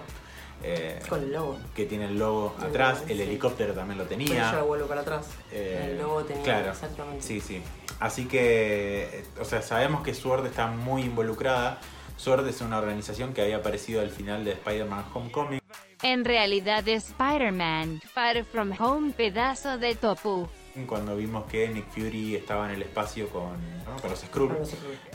eh, 0.62 1.00
Con 1.08 1.22
el 1.22 1.32
logo. 1.32 1.58
que 1.74 1.84
tiene 1.84 2.06
el 2.06 2.18
logo 2.18 2.54
El 2.60 2.66
atrás, 2.68 3.00
logo, 3.00 3.10
el 3.12 3.16
sí. 3.18 3.22
helicóptero 3.24 3.74
también 3.74 3.98
lo 3.98 4.04
Pero 4.04 4.18
tenía. 4.18 4.52
yo 4.52 4.58
lo 4.60 4.66
vuelvo 4.66 4.86
para 4.86 5.00
atrás. 5.02 5.26
Eh, 5.52 5.88
el 5.90 5.98
logo 5.98 6.24
tenía 6.24 6.42
claro, 6.42 6.70
exactamente. 6.70 7.22
Sí, 7.22 7.40
sí. 7.40 7.62
Así 8.00 8.26
que, 8.26 9.24
o 9.40 9.44
sea, 9.44 9.62
sabemos 9.62 10.02
que 10.02 10.12
SWORD 10.14 10.46
está 10.46 10.66
muy 10.66 11.02
involucrada. 11.02 11.78
SWORD 12.16 12.48
es 12.48 12.60
una 12.60 12.78
organización 12.78 13.32
que 13.32 13.42
había 13.42 13.56
aparecido 13.56 14.00
al 14.00 14.10
final 14.10 14.44
de 14.44 14.52
Spider-Man 14.52 15.04
Homecoming. 15.12 15.60
En 16.02 16.24
realidad 16.24 16.86
es 16.88 17.08
Spider-Man, 17.08 18.00
Far 18.12 18.44
From 18.44 18.72
Home, 18.78 19.12
pedazo 19.12 19.78
de 19.78 19.94
topu. 19.94 20.48
Cuando 20.86 21.16
vimos 21.16 21.46
que 21.46 21.68
Nick 21.68 21.88
Fury 21.88 22.36
estaba 22.36 22.68
en 22.68 22.76
el 22.76 22.82
espacio 22.82 23.28
con, 23.30 23.52
¿no? 23.86 23.96
con 24.00 24.10
los 24.10 24.20
Skrull. 24.20 24.58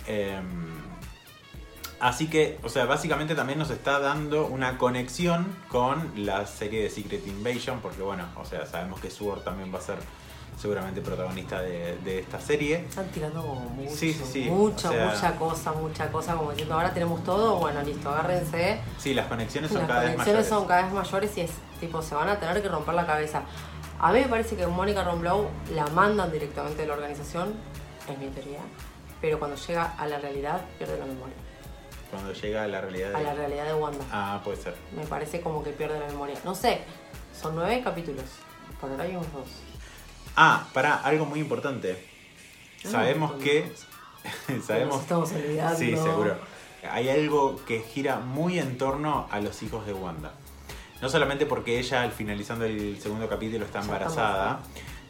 Eh, 0.07 0.41
así 2.01 2.29
que, 2.29 2.59
o 2.63 2.69
sea, 2.69 2.85
básicamente 2.85 3.35
también 3.35 3.59
nos 3.59 3.69
está 3.69 3.99
dando 3.99 4.45
una 4.47 4.77
conexión 4.77 5.47
con 5.69 6.11
la 6.25 6.45
serie 6.47 6.83
de 6.83 6.89
Secret 6.89 7.25
Invasion, 7.27 7.79
porque 7.81 8.01
bueno, 8.01 8.25
o 8.35 8.43
sea, 8.45 8.65
sabemos 8.65 8.99
que 8.99 9.09
SWORD 9.09 9.43
también 9.43 9.73
va 9.73 9.79
a 9.79 9.81
ser 9.81 9.97
seguramente 10.59 11.01
protagonista 11.01 11.61
de, 11.61 11.97
de 12.03 12.19
esta 12.19 12.39
serie. 12.39 12.75
Están 12.87 13.07
tirando 13.09 13.41
como 13.41 13.61
mucho, 13.61 13.95
Sí, 13.95 14.47
mucha, 14.49 14.89
o 14.89 14.93
sea- 14.93 15.05
mucha 15.07 15.35
cosa, 15.37 15.71
mucha 15.71 16.11
cosa, 16.11 16.35
como 16.35 16.51
diciendo, 16.51 16.75
ahora 16.75 16.93
tenemos 16.93 17.23
todo, 17.23 17.55
bueno, 17.55 17.81
listo, 17.81 18.09
agárrense. 18.09 18.79
Sí, 18.99 19.13
las 19.13 19.27
conexiones 19.27 19.71
son 19.71 19.79
Las 19.79 19.87
cada 19.87 20.01
vez 20.01 20.09
conexiones 20.11 20.43
mayores. 20.43 20.49
son 20.49 20.67
cada 20.67 20.81
vez 20.83 20.93
mayores 20.93 21.37
y 21.37 21.41
es 21.41 21.51
tipo, 21.79 22.01
se 22.01 22.13
van 22.15 22.29
a 22.29 22.39
tener 22.39 22.61
que 22.61 22.67
romper 22.67 22.93
la 22.93 23.05
cabeza. 23.07 23.41
A 23.99 24.11
mí 24.11 24.19
me 24.19 24.27
parece 24.27 24.55
que 24.55 24.67
Mónica 24.67 25.03
Romblou 25.03 25.47
la 25.73 25.87
mandan 25.87 26.31
directamente 26.31 26.81
de 26.81 26.87
la 26.87 26.93
organización, 26.95 27.53
es 28.07 28.17
mi 28.19 28.27
teoría, 28.27 28.59
pero 29.19 29.39
cuando 29.39 29.55
llega 29.57 29.93
a 29.97 30.05
la 30.07 30.19
realidad 30.19 30.61
pierde 30.77 30.97
la 30.99 31.05
memoria. 31.05 31.35
Cuando 32.11 32.33
llega 32.33 32.63
a 32.63 32.67
la 32.67 32.81
realidad 32.81 33.09
de... 33.09 33.15
A 33.15 33.21
la 33.21 33.33
realidad 33.33 33.65
de 33.65 33.73
Wanda. 33.73 34.05
Ah, 34.11 34.41
puede 34.43 34.61
ser. 34.61 34.75
Me 34.95 35.05
parece 35.05 35.41
como 35.41 35.63
que 35.63 35.71
pierde 35.71 35.99
la 35.99 36.07
memoria. 36.07 36.37
No 36.43 36.53
sé, 36.53 36.81
son 37.39 37.55
nueve 37.55 37.81
capítulos. 37.83 38.25
Por 38.79 38.91
ahora 38.91 39.05
hay 39.05 39.11
unos 39.11 39.31
dos. 39.31 39.47
Ah, 40.35 40.67
para 40.73 40.95
algo 40.95 41.25
muy 41.25 41.39
importante. 41.39 42.05
Sabemos 42.83 43.33
que... 43.41 43.71
Nos 44.49 44.65
sabemos... 44.65 45.01
estamos 45.01 45.31
olvidando. 45.31 45.79
Sí, 45.79 45.95
seguro. 45.95 46.37
Hay 46.89 47.09
algo 47.09 47.63
que 47.65 47.79
gira 47.79 48.19
muy 48.19 48.59
en 48.59 48.77
torno 48.77 49.27
a 49.31 49.39
los 49.39 49.63
hijos 49.63 49.85
de 49.85 49.93
Wanda. 49.93 50.33
No 51.01 51.09
solamente 51.09 51.45
porque 51.45 51.79
ella 51.79 52.03
al 52.03 52.11
finalizando 52.11 52.65
el 52.65 52.99
segundo 52.99 53.27
capítulo 53.27 53.65
está 53.65 53.81
embarazada. 53.81 54.59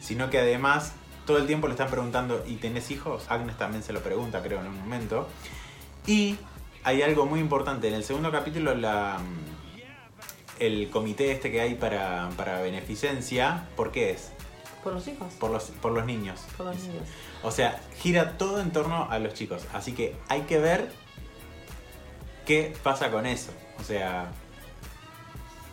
sino 0.00 0.30
que 0.30 0.38
además 0.38 0.92
todo 1.26 1.38
el 1.38 1.46
tiempo 1.46 1.66
le 1.66 1.74
están 1.74 1.88
preguntando, 1.88 2.42
¿y 2.46 2.56
tenés 2.56 2.90
hijos? 2.90 3.24
Agnes 3.28 3.56
también 3.56 3.82
se 3.82 3.92
lo 3.92 4.00
pregunta, 4.00 4.42
creo, 4.42 4.60
en 4.60 4.66
un 4.66 4.78
momento. 4.78 5.28
Y 6.06 6.36
hay 6.84 7.02
algo 7.02 7.26
muy 7.26 7.40
importante. 7.40 7.88
En 7.88 7.94
el 7.94 8.04
segundo 8.04 8.30
capítulo, 8.30 8.74
la, 8.74 9.18
el 10.58 10.90
comité 10.90 11.32
este 11.32 11.50
que 11.50 11.60
hay 11.60 11.74
para, 11.74 12.30
para 12.36 12.60
beneficencia, 12.60 13.68
¿por 13.76 13.92
qué 13.92 14.10
es? 14.10 14.32
Por 14.82 14.92
los 14.94 15.06
hijos. 15.06 15.32
Por 15.34 15.50
los, 15.50 15.64
por 15.64 15.92
los 15.92 16.04
niños. 16.04 16.40
Por 16.56 16.66
los 16.66 16.76
niños. 16.76 17.04
O 17.42 17.50
sea, 17.50 17.80
gira 18.00 18.36
todo 18.36 18.60
en 18.60 18.72
torno 18.72 19.08
a 19.10 19.18
los 19.18 19.34
chicos. 19.34 19.62
Así 19.72 19.92
que 19.92 20.16
hay 20.28 20.42
que 20.42 20.58
ver 20.58 20.90
qué 22.46 22.74
pasa 22.82 23.10
con 23.10 23.26
eso. 23.26 23.52
O 23.78 23.84
sea, 23.84 24.32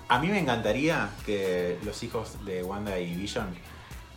a 0.08 0.20
mí 0.20 0.28
me 0.28 0.40
encantaría 0.40 1.10
que 1.26 1.78
los 1.84 2.04
hijos 2.04 2.44
de 2.46 2.64
Wanda 2.64 3.00
y 3.00 3.16
Vision 3.16 3.48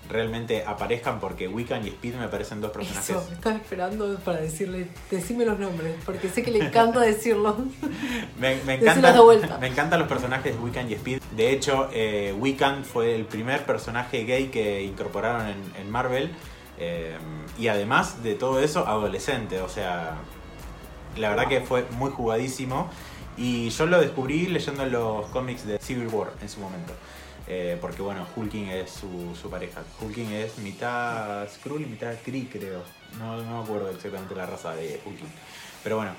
realmente 0.09 0.65
aparezcan 0.67 1.21
porque 1.21 1.49
Wiccan 1.49 1.85
y 1.87 1.89
Speed 1.89 2.15
me 2.15 2.29
parecen 2.29 2.61
dos 2.61 2.71
personajes. 2.71 3.11
Eso, 3.11 3.29
estaba 3.33 3.57
esperando 3.57 4.19
para 4.25 4.41
decirle, 4.41 4.89
decime 5.11 5.45
los 5.45 5.59
nombres, 5.59 5.95
porque 6.05 6.29
sé 6.29 6.43
que 6.43 6.51
le 6.51 6.67
encanta 6.67 7.01
decirlos. 7.01 7.57
Me, 8.39 8.57
de 8.57 9.21
vuelta. 9.21 9.59
me 9.59 9.69
encantan 9.69 10.01
los 10.01 10.09
personajes 10.09 10.55
de 10.55 10.61
Wiccan 10.61 10.91
y 10.91 10.95
Speed. 10.95 11.23
De 11.37 11.53
hecho, 11.53 11.89
eh, 11.93 12.35
Wiccan 12.39 12.85
fue 12.85 13.15
el 13.15 13.25
primer 13.25 13.65
personaje 13.65 14.25
gay 14.25 14.49
que 14.49 14.83
incorporaron 14.83 15.47
en, 15.47 15.57
en 15.81 15.91
Marvel. 15.91 16.31
eh, 16.79 17.17
y 17.59 17.69
además 17.69 18.23
de 18.23 18.35
todo 18.35 18.61
eso, 18.61 18.87
adolescente. 18.87 19.61
O 19.61 19.69
sea, 19.69 20.17
la 21.17 21.31
verdad 21.31 21.49
que 21.49 21.61
fue 21.61 21.85
muy 21.93 22.11
jugadísimo. 22.11 22.91
Y 23.37 23.71
yo 23.71 23.87
lo 23.87 24.01
descubrí 24.01 24.47
leyendo 24.47 24.85
los 24.87 25.27
cómics 25.29 25.67
de 25.67 25.79
Civil 25.79 26.09
War 26.09 26.33
en 26.43 26.49
su 26.49 26.61
momento. 26.61 26.93
Eh, 27.49 27.77
porque 27.81 28.03
bueno, 28.03 28.27
Hulking 28.37 28.69
es 28.69 28.91
su, 28.91 29.37
su 29.41 29.51
pareja. 29.51 29.83
Hulking 30.01 30.33
es 30.33 30.59
mitad 30.59 31.49
Skrull 31.49 31.83
y 31.83 31.87
mitad 31.87 32.15
Kree, 32.25 32.49
creo. 32.49 32.83
No, 33.19 33.37
no 33.43 33.59
me 33.59 33.65
acuerdo 33.65 33.91
exactamente 33.91 34.35
la 34.35 34.47
raza 34.47 34.75
de 34.75 35.01
Hulking. 35.05 35.29
Pero 35.83 35.97
bueno, 35.97 36.13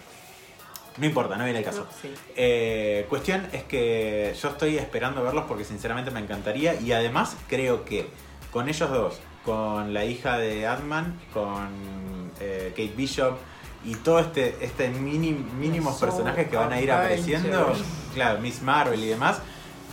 no 0.98 1.06
importa, 1.06 1.38
no 1.38 1.44
viene 1.44 1.60
el 1.60 1.65
caso. 1.65 1.82
No, 1.82 1.88
sí. 2.01 2.13
Eh, 2.36 3.06
cuestión 3.10 3.48
es 3.51 3.63
que 3.63 4.36
yo 4.39 4.50
estoy 4.50 4.77
esperando 4.77 5.24
verlos 5.24 5.46
porque 5.48 5.63
sinceramente 5.63 6.12
me 6.12 6.20
encantaría 6.20 6.80
y 6.80 6.92
además 6.92 7.36
creo 7.48 7.86
que 7.86 8.08
con 8.51 8.70
ellos 8.70 8.89
dos, 8.89 9.20
con 9.44 9.94
la 9.94 10.06
hija 10.06 10.38
de 10.38 10.68
Adman, 10.68 11.20
con 11.34 12.32
eh, 12.39 12.70
Kate 12.72 12.94
Bishop 12.96 13.38
y 13.83 13.96
todo 13.96 14.20
este, 14.20 14.55
este 14.62 14.90
mini, 14.90 15.31
mínimos 15.31 15.98
Son 15.98 16.09
personajes 16.09 16.48
que 16.48 16.55
van 16.55 16.72
a 16.72 16.79
ir 16.79 16.92
apareciendo, 16.92 17.74
claro, 18.14 18.40
Miss 18.40 18.62
Marvel 18.62 19.03
y 19.03 19.07
demás, 19.07 19.40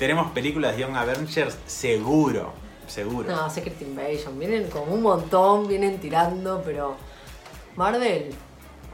tenemos 0.00 0.30
películas 0.30 0.74
de 0.74 0.80
Young 0.80 0.96
Avengers 0.96 1.58
seguro, 1.66 2.54
seguro. 2.86 3.30
No, 3.30 3.50
Secret 3.50 3.82
Invasion, 3.82 4.38
vienen 4.38 4.70
como 4.70 4.94
un 4.94 5.02
montón, 5.02 5.68
vienen 5.68 6.00
tirando, 6.00 6.62
pero 6.64 6.96
Marvel, 7.76 8.30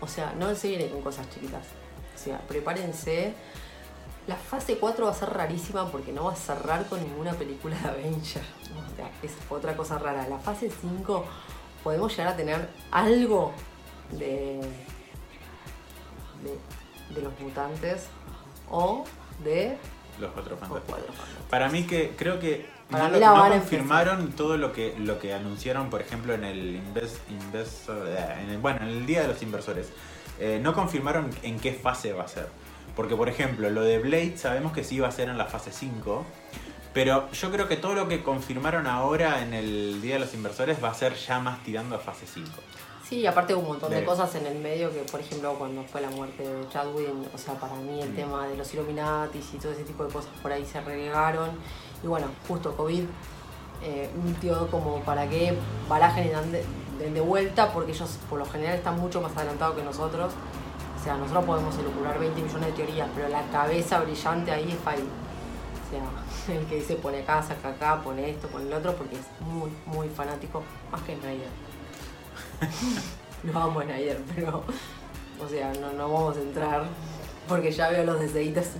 o 0.00 0.08
sea, 0.08 0.34
no 0.36 0.52
se 0.56 0.66
viene 0.66 0.88
con 0.88 1.02
cosas 1.02 1.30
chiquitas. 1.30 1.64
O 2.12 2.18
sea, 2.18 2.40
prepárense. 2.40 3.34
La 4.26 4.34
fase 4.34 4.78
4 4.78 5.04
va 5.04 5.12
a 5.12 5.14
ser 5.14 5.28
rarísima 5.30 5.88
porque 5.92 6.12
no 6.12 6.24
va 6.24 6.32
a 6.32 6.36
cerrar 6.36 6.86
con 6.86 7.00
ninguna 7.00 7.34
película 7.34 7.76
de 7.78 7.88
Avengers. 7.88 8.48
O 8.72 8.96
sea, 8.96 9.08
es 9.22 9.30
otra 9.48 9.76
cosa 9.76 10.00
rara. 10.00 10.26
La 10.28 10.40
fase 10.40 10.72
5 10.80 11.24
podemos 11.84 12.10
llegar 12.16 12.32
a 12.32 12.36
tener 12.36 12.68
algo 12.90 13.52
de, 14.10 14.60
de, 16.42 17.14
de 17.14 17.22
los 17.22 17.38
mutantes 17.38 18.06
o 18.68 19.04
de 19.44 19.78
Los 20.20 20.30
cuatro 20.32 20.56
fantásticos. 20.56 21.00
Para 21.50 21.68
mí 21.68 21.84
que 21.84 22.12
creo 22.16 22.38
que 22.40 22.66
Para 22.90 23.04
no, 23.08 23.18
lo- 23.18 23.20
confirmaron 23.60 24.32
todo 24.32 24.56
lo 24.56 24.72
que 24.72 24.94
lo 24.98 25.18
que 25.18 25.34
anunciaron, 25.34 25.90
por 25.90 26.00
ejemplo, 26.00 26.32
en 26.34 26.44
el 26.44 26.76
Invest, 26.76 27.16
Investor- 27.30 28.06
eh, 28.08 28.42
en 28.42 28.50
el- 28.50 28.58
bueno, 28.58 28.80
en 28.82 28.88
el 28.88 29.06
día 29.06 29.22
de 29.22 29.28
los 29.28 29.42
inversores. 29.42 29.88
Eh, 30.38 30.60
no 30.62 30.72
confirmaron 30.74 31.30
en 31.42 31.58
qué 31.60 31.72
fase 31.72 32.12
va 32.12 32.24
a 32.24 32.28
ser. 32.28 32.48
Porque, 32.94 33.14
por 33.16 33.28
ejemplo, 33.28 33.68
lo 33.70 33.82
de 33.82 33.98
Blade 33.98 34.36
sabemos 34.38 34.72
que 34.72 34.82
sí 34.84 34.98
va 35.00 35.08
a 35.08 35.12
ser 35.12 35.28
en 35.28 35.36
la 35.38 35.44
fase 35.46 35.70
5. 35.72 36.24
Pero 36.94 37.30
yo 37.32 37.50
creo 37.50 37.68
que 37.68 37.76
todo 37.76 37.94
lo 37.94 38.08
que 38.08 38.22
confirmaron 38.22 38.86
ahora 38.86 39.42
en 39.42 39.52
el 39.52 40.00
día 40.00 40.14
de 40.14 40.20
los 40.20 40.32
inversores 40.32 40.82
va 40.82 40.88
a 40.90 40.94
ser 40.94 41.14
ya 41.14 41.38
más 41.40 41.62
tirando 41.62 41.94
a 41.96 41.98
fase 41.98 42.24
5. 42.26 42.48
Sí, 43.08 43.20
y 43.20 43.26
aparte 43.26 43.54
hubo 43.54 43.62
un 43.62 43.68
montón 43.68 43.90
de 43.92 44.04
cosas 44.04 44.34
en 44.34 44.46
el 44.46 44.58
medio 44.58 44.92
que, 44.92 45.00
por 45.02 45.20
ejemplo, 45.20 45.54
cuando 45.54 45.84
fue 45.84 46.00
la 46.00 46.10
muerte 46.10 46.42
de 46.42 46.68
Chadwick, 46.68 47.08
o 47.32 47.38
sea, 47.38 47.54
para 47.54 47.74
mí 47.76 48.00
el 48.02 48.10
Mm. 48.10 48.16
tema 48.16 48.46
de 48.48 48.56
los 48.56 48.74
Illuminatis 48.74 49.54
y 49.54 49.58
todo 49.58 49.70
ese 49.72 49.84
tipo 49.84 50.04
de 50.04 50.12
cosas 50.12 50.30
por 50.42 50.50
ahí 50.50 50.64
se 50.64 50.80
relegaron. 50.80 51.50
Y 52.02 52.06
bueno, 52.08 52.26
justo 52.48 52.76
COVID 52.76 53.04
eh, 53.82 54.10
dio 54.40 54.66
como 54.70 55.00
para 55.02 55.28
que 55.28 55.56
barajen 55.88 56.32
de, 56.50 57.10
de 57.10 57.20
vuelta, 57.20 57.72
porque 57.72 57.92
ellos 57.92 58.18
por 58.28 58.38
lo 58.40 58.46
general 58.46 58.74
están 58.76 58.98
mucho 58.98 59.20
más 59.20 59.36
adelantados 59.36 59.76
que 59.76 59.84
nosotros. 59.84 60.32
O 61.00 61.04
sea, 61.04 61.16
nosotros 61.16 61.44
podemos 61.44 61.78
elucubrar 61.78 62.18
20 62.18 62.42
millones 62.42 62.66
de 62.68 62.72
teorías, 62.72 63.08
pero 63.14 63.28
la 63.28 63.42
cabeza 63.52 64.00
brillante 64.00 64.50
ahí 64.50 64.72
es 64.72 64.78
Feige. 64.78 65.04
O 65.86 65.90
sea, 66.46 66.56
el 66.56 66.66
que 66.66 66.76
dice 66.76 66.96
pone 66.96 67.20
acá, 67.20 67.40
saca 67.40 67.68
acá, 67.68 68.02
pone 68.02 68.30
esto, 68.30 68.48
pone 68.48 68.66
el 68.66 68.72
otro, 68.72 68.94
porque 68.96 69.14
es 69.14 69.26
muy, 69.40 69.70
muy 69.84 70.08
fanático, 70.08 70.64
más 70.90 71.02
que 71.02 71.14
Snyder. 71.14 71.65
Lo 73.44 73.58
amo 73.58 73.80
a 73.80 73.84
Snyder, 73.84 74.20
pero. 74.34 74.64
O 75.42 75.48
sea, 75.48 75.72
no, 75.74 75.92
no 75.92 76.10
vamos 76.10 76.36
a 76.36 76.40
entrar. 76.40 76.84
Porque 77.48 77.70
ya 77.70 77.90
veo 77.90 78.02
a 78.02 78.04
los 78.04 78.20
deseitas 78.20 78.70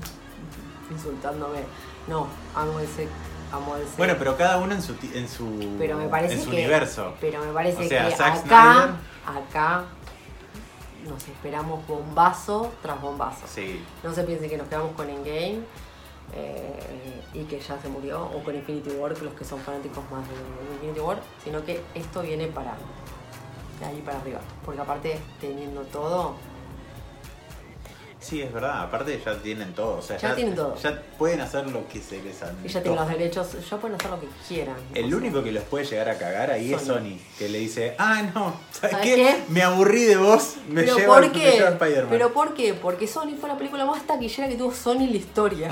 insultándome. 0.90 1.60
No, 2.08 2.26
amo 2.54 2.80
ese. 2.80 3.08
Amo 3.52 3.76
ese. 3.76 3.96
Bueno, 3.96 4.14
pero 4.18 4.36
cada 4.36 4.58
uno 4.58 4.74
en 4.74 4.82
su, 4.82 4.94
en 5.14 5.28
su, 5.28 5.76
pero 5.78 5.96
me 5.96 6.08
parece 6.08 6.34
en 6.34 6.40
su 6.44 6.50
que. 6.50 6.56
universo. 6.56 7.14
Pero 7.20 7.44
me 7.44 7.52
parece 7.52 7.84
O 7.84 7.88
sea, 7.88 8.08
que 8.08 8.16
Zack 8.16 8.46
acá. 8.46 8.96
Acá. 9.26 9.84
Nos 11.06 11.28
esperamos 11.28 11.86
bombazo 11.86 12.72
tras 12.82 13.00
bombazo. 13.00 13.46
Sí, 13.46 13.80
No 14.02 14.12
se 14.12 14.24
piense 14.24 14.48
que 14.48 14.56
nos 14.56 14.66
quedamos 14.66 14.90
con 14.96 15.08
Endgame 15.08 15.60
eh, 16.34 17.22
y 17.32 17.44
que 17.44 17.60
ya 17.60 17.80
se 17.80 17.88
murió, 17.88 18.24
o 18.24 18.42
con 18.42 18.56
Infinity 18.56 18.90
War, 18.90 19.16
los 19.22 19.34
que 19.34 19.44
son 19.44 19.60
fanáticos 19.60 20.02
más 20.10 20.26
de 20.26 20.34
Infinity 20.74 20.98
War, 21.00 21.20
sino 21.44 21.64
que 21.64 21.80
esto 21.94 22.22
viene 22.22 22.48
para 22.48 22.76
de 23.78 23.84
ahí 23.86 24.02
para 24.04 24.18
arriba. 24.20 24.40
Porque 24.64 24.80
aparte, 24.80 25.18
teniendo 25.40 25.82
todo, 25.82 26.34
sí, 28.18 28.42
es 28.42 28.52
verdad. 28.52 28.82
Aparte 28.82 29.20
ya 29.24 29.36
tienen 29.40 29.72
todo. 29.72 29.98
O 29.98 30.02
sea, 30.02 30.16
Ya 30.16 30.34
tienen 30.34 30.54
todo. 30.56 30.74
Ya 30.76 31.00
pueden 31.18 31.40
hacer 31.40 31.68
lo 31.70 31.86
que 31.88 32.00
se 32.00 32.20
les 32.22 32.36
y 32.64 32.68
ya 32.68 32.82
tienen 32.82 32.98
los 33.00 33.08
derechos, 33.08 33.68
ya 33.70 33.76
pueden 33.76 33.96
hacer 33.96 34.10
lo 34.10 34.20
que 34.20 34.26
quieran. 34.48 34.76
El 34.94 35.08
sea, 35.08 35.16
único 35.16 35.44
que 35.44 35.52
los 35.52 35.62
puede 35.64 35.84
llegar 35.84 36.08
a 36.08 36.18
cagar 36.18 36.50
ahí 36.50 36.72
es 36.74 36.82
Sony. 36.82 37.18
Que 37.38 37.48
le 37.48 37.58
dice, 37.58 37.94
ah, 37.98 38.22
no, 38.34 38.54
¿sabes, 38.72 38.96
¿Sabes 38.96 38.98
qué? 39.00 39.14
qué? 39.14 39.42
Me 39.48 39.62
aburrí 39.62 40.04
de 40.04 40.16
vos, 40.16 40.56
me 40.68 40.82
¿Pero 40.82 40.96
llevo, 40.96 41.14
por 41.14 41.22
me 41.22 41.32
qué? 41.32 41.50
llevo 41.52 41.66
a 41.68 41.70
Spider-Man. 41.70 42.10
¿Pero 42.10 42.32
por 42.32 42.54
qué? 42.54 42.74
Porque 42.74 43.06
Sony 43.06 43.36
fue 43.38 43.48
la 43.48 43.56
película 43.56 43.84
más 43.86 44.02
taquillera 44.06 44.48
que 44.48 44.56
tuvo 44.56 44.72
Sony 44.72 45.02
en 45.04 45.10
la 45.12 45.16
historia. 45.18 45.70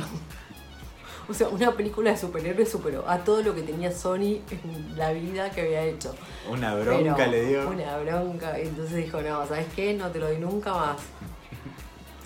O 1.28 1.32
sea, 1.34 1.48
una 1.48 1.72
película 1.72 2.10
de 2.10 2.16
superhéroes 2.16 2.70
superó 2.70 3.08
a 3.08 3.18
todo 3.18 3.42
lo 3.42 3.54
que 3.54 3.62
tenía 3.62 3.90
Sony 3.90 4.40
en 4.50 4.96
la 4.96 5.12
vida 5.12 5.50
que 5.50 5.62
había 5.62 5.82
hecho. 5.82 6.14
Una 6.50 6.74
bronca 6.74 7.14
Pero 7.16 7.30
le 7.30 7.44
dio. 7.46 7.68
Una 7.68 7.98
bronca. 7.98 8.58
Y 8.58 8.68
entonces 8.68 8.96
dijo, 8.96 9.22
no, 9.22 9.46
¿sabes 9.46 9.66
qué? 9.74 9.94
No 9.94 10.10
te 10.10 10.18
lo 10.18 10.26
doy 10.26 10.38
nunca 10.38 10.72
más. 10.72 10.96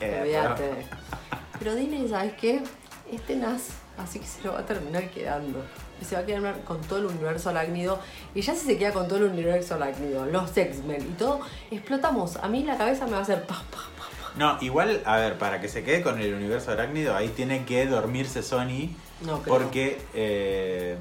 Eh, 0.01 0.21
Olvídate. 0.23 0.87
Pero 1.59 1.75
Disney, 1.75 2.09
¿sabes 2.09 2.35
qué? 2.35 2.63
Este 3.11 3.35
NAS, 3.35 3.71
así 3.97 4.21
que 4.21 4.27
se 4.27 4.45
lo 4.45 4.53
va 4.53 4.61
a 4.61 4.65
terminar 4.65 5.11
quedando. 5.11 5.65
Y 6.01 6.05
se 6.05 6.15
va 6.15 6.21
a 6.21 6.25
quedar 6.25 6.61
con 6.61 6.81
todo 6.83 7.01
el 7.01 7.07
universo 7.07 7.51
arácnido. 7.51 7.99
Y 8.33 8.43
ya 8.43 8.55
si 8.55 8.65
se 8.65 8.79
queda 8.79 8.93
con 8.93 9.09
todo 9.09 9.19
el 9.19 9.25
universo 9.25 9.75
arácnido, 9.75 10.25
los 10.27 10.57
X-Men 10.57 11.03
y 11.03 11.15
todo, 11.15 11.41
explotamos. 11.73 12.37
A 12.37 12.47
mí 12.47 12.63
la 12.63 12.77
cabeza 12.79 13.07
me 13.07 13.13
va 13.13 13.19
a 13.19 13.23
hacer 13.23 13.43
pa, 13.43 13.61
pa. 13.73 13.89
No, 14.38 14.57
igual, 14.61 15.03
a 15.05 15.16
ver, 15.16 15.37
para 15.37 15.61
que 15.61 15.68
se 15.68 15.83
quede 15.85 16.01
con 16.03 16.18
el 16.20 16.33
universo 16.33 16.70
arácnido, 16.70 17.14
ahí 17.16 17.29
tiene 17.29 17.64
que 17.64 17.85
dormirse 17.87 18.42
Sony, 18.42 18.90
No 19.22 19.42
creo. 19.42 19.55
porque 19.59 20.01
eh, 20.14 20.96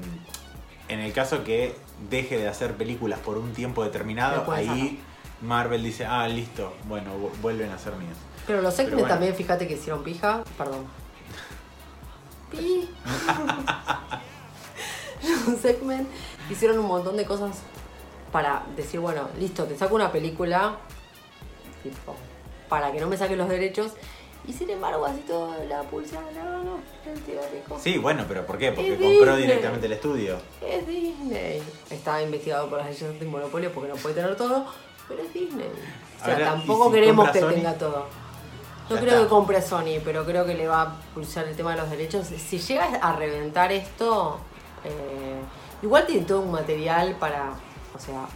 en 0.88 0.98
el 1.00 1.12
caso 1.12 1.44
que 1.44 1.74
deje 2.10 2.36
de 2.36 2.48
hacer 2.48 2.74
películas 2.74 3.20
por 3.20 3.38
un 3.38 3.52
tiempo 3.52 3.84
determinado, 3.84 4.50
ahí 4.50 5.00
Marvel 5.40 5.82
dice, 5.84 6.04
ah, 6.04 6.26
listo, 6.26 6.74
bueno, 6.88 7.12
vu- 7.16 7.30
vuelven 7.40 7.70
a 7.70 7.78
ser 7.78 7.94
míos. 7.94 8.16
Pero 8.46 8.60
los 8.60 8.74
X-Men 8.78 8.98
bueno. 9.00 9.08
también, 9.14 9.34
fíjate 9.36 9.68
que 9.68 9.74
hicieron 9.74 10.02
pija. 10.02 10.42
Perdón. 10.56 10.86
Pi. 12.50 12.88
los 15.46 15.64
X-Men 15.64 16.08
hicieron 16.50 16.78
un 16.78 16.86
montón 16.86 17.16
de 17.16 17.24
cosas 17.24 17.58
para 18.32 18.62
decir, 18.76 19.00
bueno, 19.00 19.28
listo, 19.38 19.64
te 19.64 19.76
saco 19.76 19.94
una 19.94 20.10
película, 20.12 20.76
tipo, 21.82 22.16
para 22.68 22.92
que 22.92 23.00
no 23.00 23.06
me 23.08 23.16
saquen 23.16 23.38
los 23.38 23.48
derechos. 23.48 23.92
Y 24.46 24.52
sin 24.52 24.70
embargo, 24.70 25.04
así 25.04 25.20
todo 25.26 25.52
la 25.68 25.82
pulsa, 25.82 26.20
no, 26.34 26.62
no, 26.64 26.78
el 27.06 27.20
tío 27.22 27.40
rico. 27.52 27.78
Sí, 27.82 27.98
bueno, 27.98 28.24
pero 28.26 28.46
¿por 28.46 28.56
qué? 28.56 28.72
Porque 28.72 28.94
Es 28.94 28.98
compró 28.98 29.36
Disney. 29.36 29.42
directamente 29.42 29.86
el 29.86 29.92
estudio. 29.92 30.38
Es 30.66 30.86
Disney. 30.86 31.62
Está 31.90 32.22
investigado 32.22 32.68
por 32.70 32.78
las 32.78 32.86
leyes 32.88 33.20
de 33.20 33.26
monopolio 33.26 33.70
porque 33.72 33.90
no 33.90 33.96
puede 33.96 34.14
tener 34.14 34.36
todo, 34.36 34.64
pero 35.06 35.22
es 35.22 35.34
Disney. 35.34 35.68
O 36.22 36.24
sea, 36.24 36.38
tampoco 36.38 36.86
¿y 36.86 36.88
si 36.88 36.94
queremos 36.94 37.30
que 37.30 37.40
Sony? 37.40 37.50
tenga 37.50 37.74
todo. 37.74 38.06
No 38.88 38.94
Ya 38.96 39.00
creo 39.02 39.12
está. 39.14 39.22
que 39.24 39.28
compre 39.28 39.60
Sony, 39.60 40.00
pero 40.02 40.24
creo 40.24 40.46
que 40.46 40.54
le 40.54 40.66
va 40.66 40.80
a 40.82 40.94
pulsar 41.12 41.46
el 41.46 41.54
tema 41.54 41.72
de 41.72 41.82
los 41.82 41.90
derechos. 41.90 42.26
Si 42.28 42.58
llega 42.58 42.84
a 43.02 43.12
reventar 43.16 43.70
esto, 43.70 44.38
eh, 44.84 45.40
igual 45.82 46.06
tiene 46.06 46.24
todo 46.24 46.40
un 46.40 46.52
material 46.52 47.16
para, 47.20 47.50
o 47.94 47.98
sea, 47.98 48.26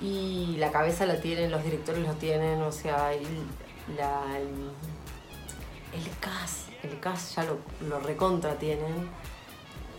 y 0.00 0.56
la 0.58 0.70
cabeza 0.70 1.06
la 1.06 1.20
tienen, 1.20 1.50
los 1.50 1.64
directores 1.64 2.06
lo 2.06 2.14
tienen, 2.14 2.60
o 2.62 2.72
sea, 2.72 3.14
y 3.14 3.26
la, 3.96 4.38
el, 4.38 4.70
el 5.98 6.10
cast, 6.20 6.68
el 6.82 7.00
cast 7.00 7.36
ya 7.36 7.44
lo, 7.44 7.58
lo 7.88 8.00
recontra 8.00 8.54
tienen. 8.56 9.08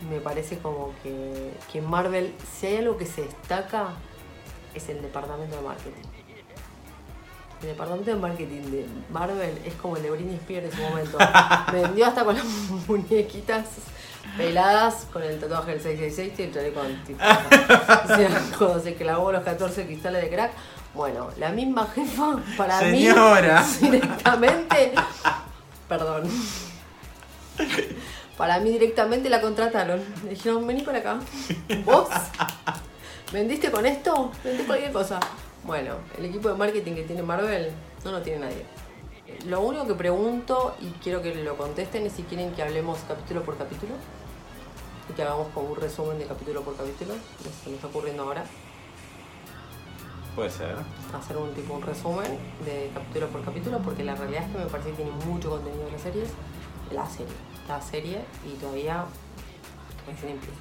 Me 0.08 0.20
parece 0.20 0.58
como 0.58 0.92
que, 1.02 1.52
que 1.72 1.80
Marvel, 1.80 2.32
si 2.58 2.66
hay 2.66 2.76
algo 2.76 2.96
que 2.96 3.06
se 3.06 3.22
destaca, 3.22 3.88
es 4.74 4.88
el 4.88 5.02
departamento 5.02 5.56
de 5.56 5.62
marketing. 5.62 6.08
El 7.62 7.68
departamento 7.68 8.10
de 8.12 8.16
marketing 8.16 8.62
de 8.70 8.86
Marvel 9.10 9.58
es 9.64 9.74
como 9.74 9.96
el 9.96 10.04
de 10.04 10.10
Britney 10.12 10.36
Spears 10.36 10.66
en 10.66 10.72
su 10.72 10.82
momento. 10.82 11.18
Vendió 11.72 12.06
hasta 12.06 12.24
con 12.24 12.36
las 12.36 12.44
muñequitas 12.86 13.66
peladas, 14.36 15.06
con 15.12 15.22
el 15.22 15.38
tatuaje 15.38 15.72
del 15.72 15.80
666 15.80 16.38
y 16.38 16.42
el 16.42 16.54
chaleco 16.54 16.80
antifaz. 16.80 17.38
O 18.04 18.16
sea, 18.16 18.42
cuando 18.58 18.80
se 18.80 18.94
clavó 18.94 19.32
los 19.32 19.42
14 19.42 19.86
cristales 19.86 20.22
de 20.22 20.28
crack. 20.30 20.52
Bueno, 20.94 21.28
la 21.38 21.50
misma 21.50 21.86
jefa, 21.94 22.38
para 22.56 22.78
Señora. 22.80 23.64
mí, 23.80 23.90
directamente, 23.90 24.94
perdón, 25.88 26.28
para 28.36 28.58
mí 28.60 28.70
directamente 28.70 29.28
la 29.28 29.40
contrataron. 29.40 30.02
Le 30.24 30.30
dijeron, 30.30 30.66
vení 30.66 30.82
para 30.82 30.98
acá. 30.98 31.18
¿Vos? 31.84 32.08
¿Vendiste 33.32 33.70
con 33.70 33.84
esto? 33.84 34.32
Vendí 34.42 34.62
cualquier 34.64 34.92
cosa. 34.92 35.20
Bueno, 35.64 35.96
el 36.16 36.24
equipo 36.24 36.48
de 36.48 36.54
marketing 36.54 36.94
que 36.94 37.02
tiene 37.02 37.22
Marvel 37.22 37.70
no 38.04 38.12
lo 38.12 38.22
tiene 38.22 38.40
nadie. 38.40 38.64
Lo 39.46 39.60
único 39.60 39.86
que 39.86 39.94
pregunto, 39.94 40.74
y 40.80 40.86
quiero 41.02 41.20
que 41.20 41.34
lo 41.34 41.56
contesten, 41.56 42.06
es 42.06 42.14
si 42.14 42.22
quieren 42.22 42.52
que 42.52 42.62
hablemos 42.62 42.98
capítulo 43.06 43.42
por 43.42 43.58
capítulo. 43.58 43.92
Y 45.08 45.12
que 45.12 45.22
hagamos 45.22 45.48
como 45.48 45.70
un 45.70 45.76
resumen 45.76 46.18
de 46.18 46.26
capítulo 46.26 46.62
por 46.62 46.76
capítulo. 46.76 47.14
Eso 47.14 47.50
se 47.64 47.70
me 47.70 47.76
está 47.76 47.86
ocurriendo 47.88 48.22
ahora. 48.24 48.44
Puede 50.34 50.50
ser. 50.50 50.76
Hacer 51.18 51.36
un 51.36 51.52
tipo 51.54 51.74
un 51.74 51.82
resumen 51.82 52.38
de 52.64 52.90
capítulo 52.94 53.26
por 53.28 53.44
capítulo, 53.44 53.78
porque 53.80 54.04
la 54.04 54.14
realidad 54.14 54.44
es 54.44 54.52
que 54.52 54.58
me 54.58 54.66
parece 54.66 54.90
que 54.90 54.96
tiene 54.96 55.10
mucho 55.26 55.50
contenido 55.50 55.84
de 55.86 55.92
las 55.92 56.00
series. 56.02 56.28
La 56.92 57.06
serie. 57.06 57.32
La 57.66 57.80
serie, 57.82 58.20
y 58.46 58.54
todavía 58.58 59.04
recién 60.06 60.32
empieza. 60.32 60.54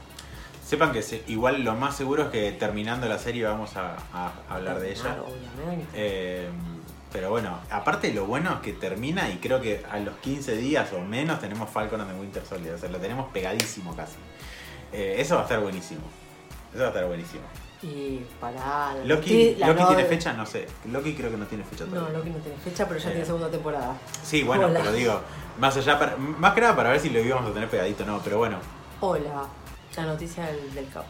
Sepan 0.65 0.91
que 0.91 1.01
se- 1.01 1.23
igual 1.27 1.61
lo 1.63 1.75
más 1.75 1.95
seguro 1.95 2.23
es 2.23 2.29
que 2.29 2.51
terminando 2.53 3.07
la 3.07 3.17
serie 3.19 3.45
vamos 3.45 3.77
a, 3.77 3.95
a 4.13 4.31
hablar 4.49 4.79
de 4.79 4.91
ella. 4.91 5.01
Claro, 5.01 5.25
obviamente. 5.27 5.85
Eh, 5.93 6.49
pero 7.11 7.29
bueno, 7.29 7.59
aparte 7.71 8.13
lo 8.13 8.25
bueno 8.25 8.53
es 8.55 8.59
que 8.61 8.73
termina 8.73 9.29
y 9.29 9.37
creo 9.37 9.61
que 9.61 9.83
a 9.91 9.99
los 9.99 10.15
15 10.17 10.57
días 10.57 10.91
o 10.93 10.99
menos 11.01 11.39
tenemos 11.39 11.69
Falcon 11.69 12.01
and 12.01 12.11
the 12.11 12.19
Winter 12.19 12.43
Soldier. 12.45 12.75
O 12.75 12.77
sea, 12.77 12.89
lo 12.89 12.97
tenemos 12.99 13.31
pegadísimo 13.31 13.95
casi. 13.95 14.15
Eh, 14.91 15.15
eso 15.19 15.35
va 15.35 15.41
a 15.41 15.43
estar 15.43 15.59
buenísimo. 15.59 16.01
Eso 16.71 16.79
va 16.81 16.85
a 16.85 16.89
estar 16.89 17.05
buenísimo. 17.07 17.43
Y 17.83 18.21
para 18.41 18.95
Loki, 19.05 19.55
la 19.55 19.67
Loki 19.67 19.83
tiene 19.85 20.05
fecha, 20.05 20.33
no 20.33 20.45
sé. 20.45 20.67
Loki 20.91 21.13
creo 21.13 21.29
que 21.29 21.37
no 21.37 21.45
tiene 21.45 21.63
fecha 21.63 21.85
No, 21.85 21.91
todavía. 21.91 22.17
Loki 22.17 22.29
no 22.31 22.37
tiene 22.39 22.57
fecha, 22.57 22.87
pero 22.87 22.99
ya 22.99 23.09
Eh. 23.09 23.11
tiene 23.11 23.25
segunda 23.25 23.49
temporada. 23.51 23.95
Sí, 24.23 24.43
bueno, 24.43 24.65
Hola. 24.65 24.79
pero 24.79 24.91
digo, 24.93 25.21
más 25.59 25.77
allá, 25.77 25.99
para- 25.99 26.17
más 26.17 26.53
que 26.53 26.61
nada 26.61 26.75
para 26.75 26.89
ver 26.89 26.99
si 26.99 27.09
lo 27.11 27.19
íbamos 27.19 27.49
a 27.51 27.53
tener 27.53 27.69
pegadito 27.69 28.03
o 28.03 28.07
no, 28.07 28.19
pero 28.23 28.39
bueno. 28.39 28.57
Hola, 28.99 29.45
la 29.95 30.03
noticia 30.05 30.45
del, 30.47 30.73
del 30.73 30.89
CAP. 30.89 31.05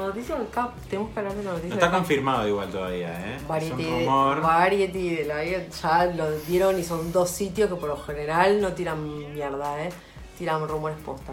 Noticia 0.00 0.36
del 0.36 0.48
CAP, 0.50 0.74
tenemos 0.88 1.12
que 1.12 1.18
hablar 1.20 1.34
de 1.34 1.42
la 1.44 1.50
noticia 1.52 1.68
No 1.70 1.74
del 1.76 1.78
está 1.84 1.90
CAP. 1.90 1.98
confirmado 2.00 2.48
igual 2.48 2.70
todavía, 2.70 3.34
¿eh? 3.34 3.38
Variety, 3.48 3.82
es 3.82 3.88
un 3.88 3.98
rumor. 4.06 4.40
Variety 4.40 5.14
de 5.16 5.24
la 5.24 5.40
vida 5.40 5.58
ya 5.82 6.04
lo 6.06 6.30
dieron 6.40 6.78
y 6.78 6.84
son 6.84 7.12
dos 7.12 7.30
sitios 7.30 7.68
que 7.68 7.76
por 7.76 7.88
lo 7.88 7.96
general 7.96 8.60
no 8.60 8.72
tiran 8.72 9.32
mierda, 9.34 9.84
¿eh? 9.84 9.90
tiran 10.38 10.66
rumores 10.68 10.96
posta. 11.04 11.32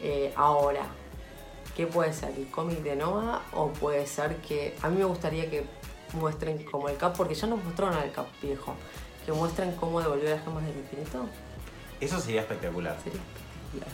Eh, 0.00 0.32
ahora, 0.36 0.82
¿qué 1.76 1.86
puede 1.86 2.12
ser? 2.12 2.30
¿El 2.36 2.48
cómic 2.50 2.78
de 2.82 2.96
Noah? 2.96 3.42
¿O 3.52 3.68
puede 3.68 4.06
ser 4.06 4.36
que.? 4.36 4.74
A 4.82 4.88
mí 4.88 4.98
me 4.98 5.04
gustaría 5.04 5.48
que 5.50 5.64
muestren 6.14 6.62
como 6.64 6.88
el 6.88 6.96
Cap, 6.96 7.16
porque 7.16 7.34
ya 7.34 7.46
nos 7.46 7.62
mostraron 7.62 7.96
al 7.96 8.10
Cap 8.12 8.26
viejo, 8.42 8.74
que 9.26 9.32
muestren 9.32 9.72
cómo 9.76 10.00
devolvió 10.00 10.30
las 10.30 10.42
gemas 10.44 10.64
del 10.64 10.76
infinito. 10.78 11.26
Eso 12.00 12.20
sería 12.20 12.40
espectacular. 12.42 12.96
Sería 13.02 13.18
espectacular. 13.20 13.88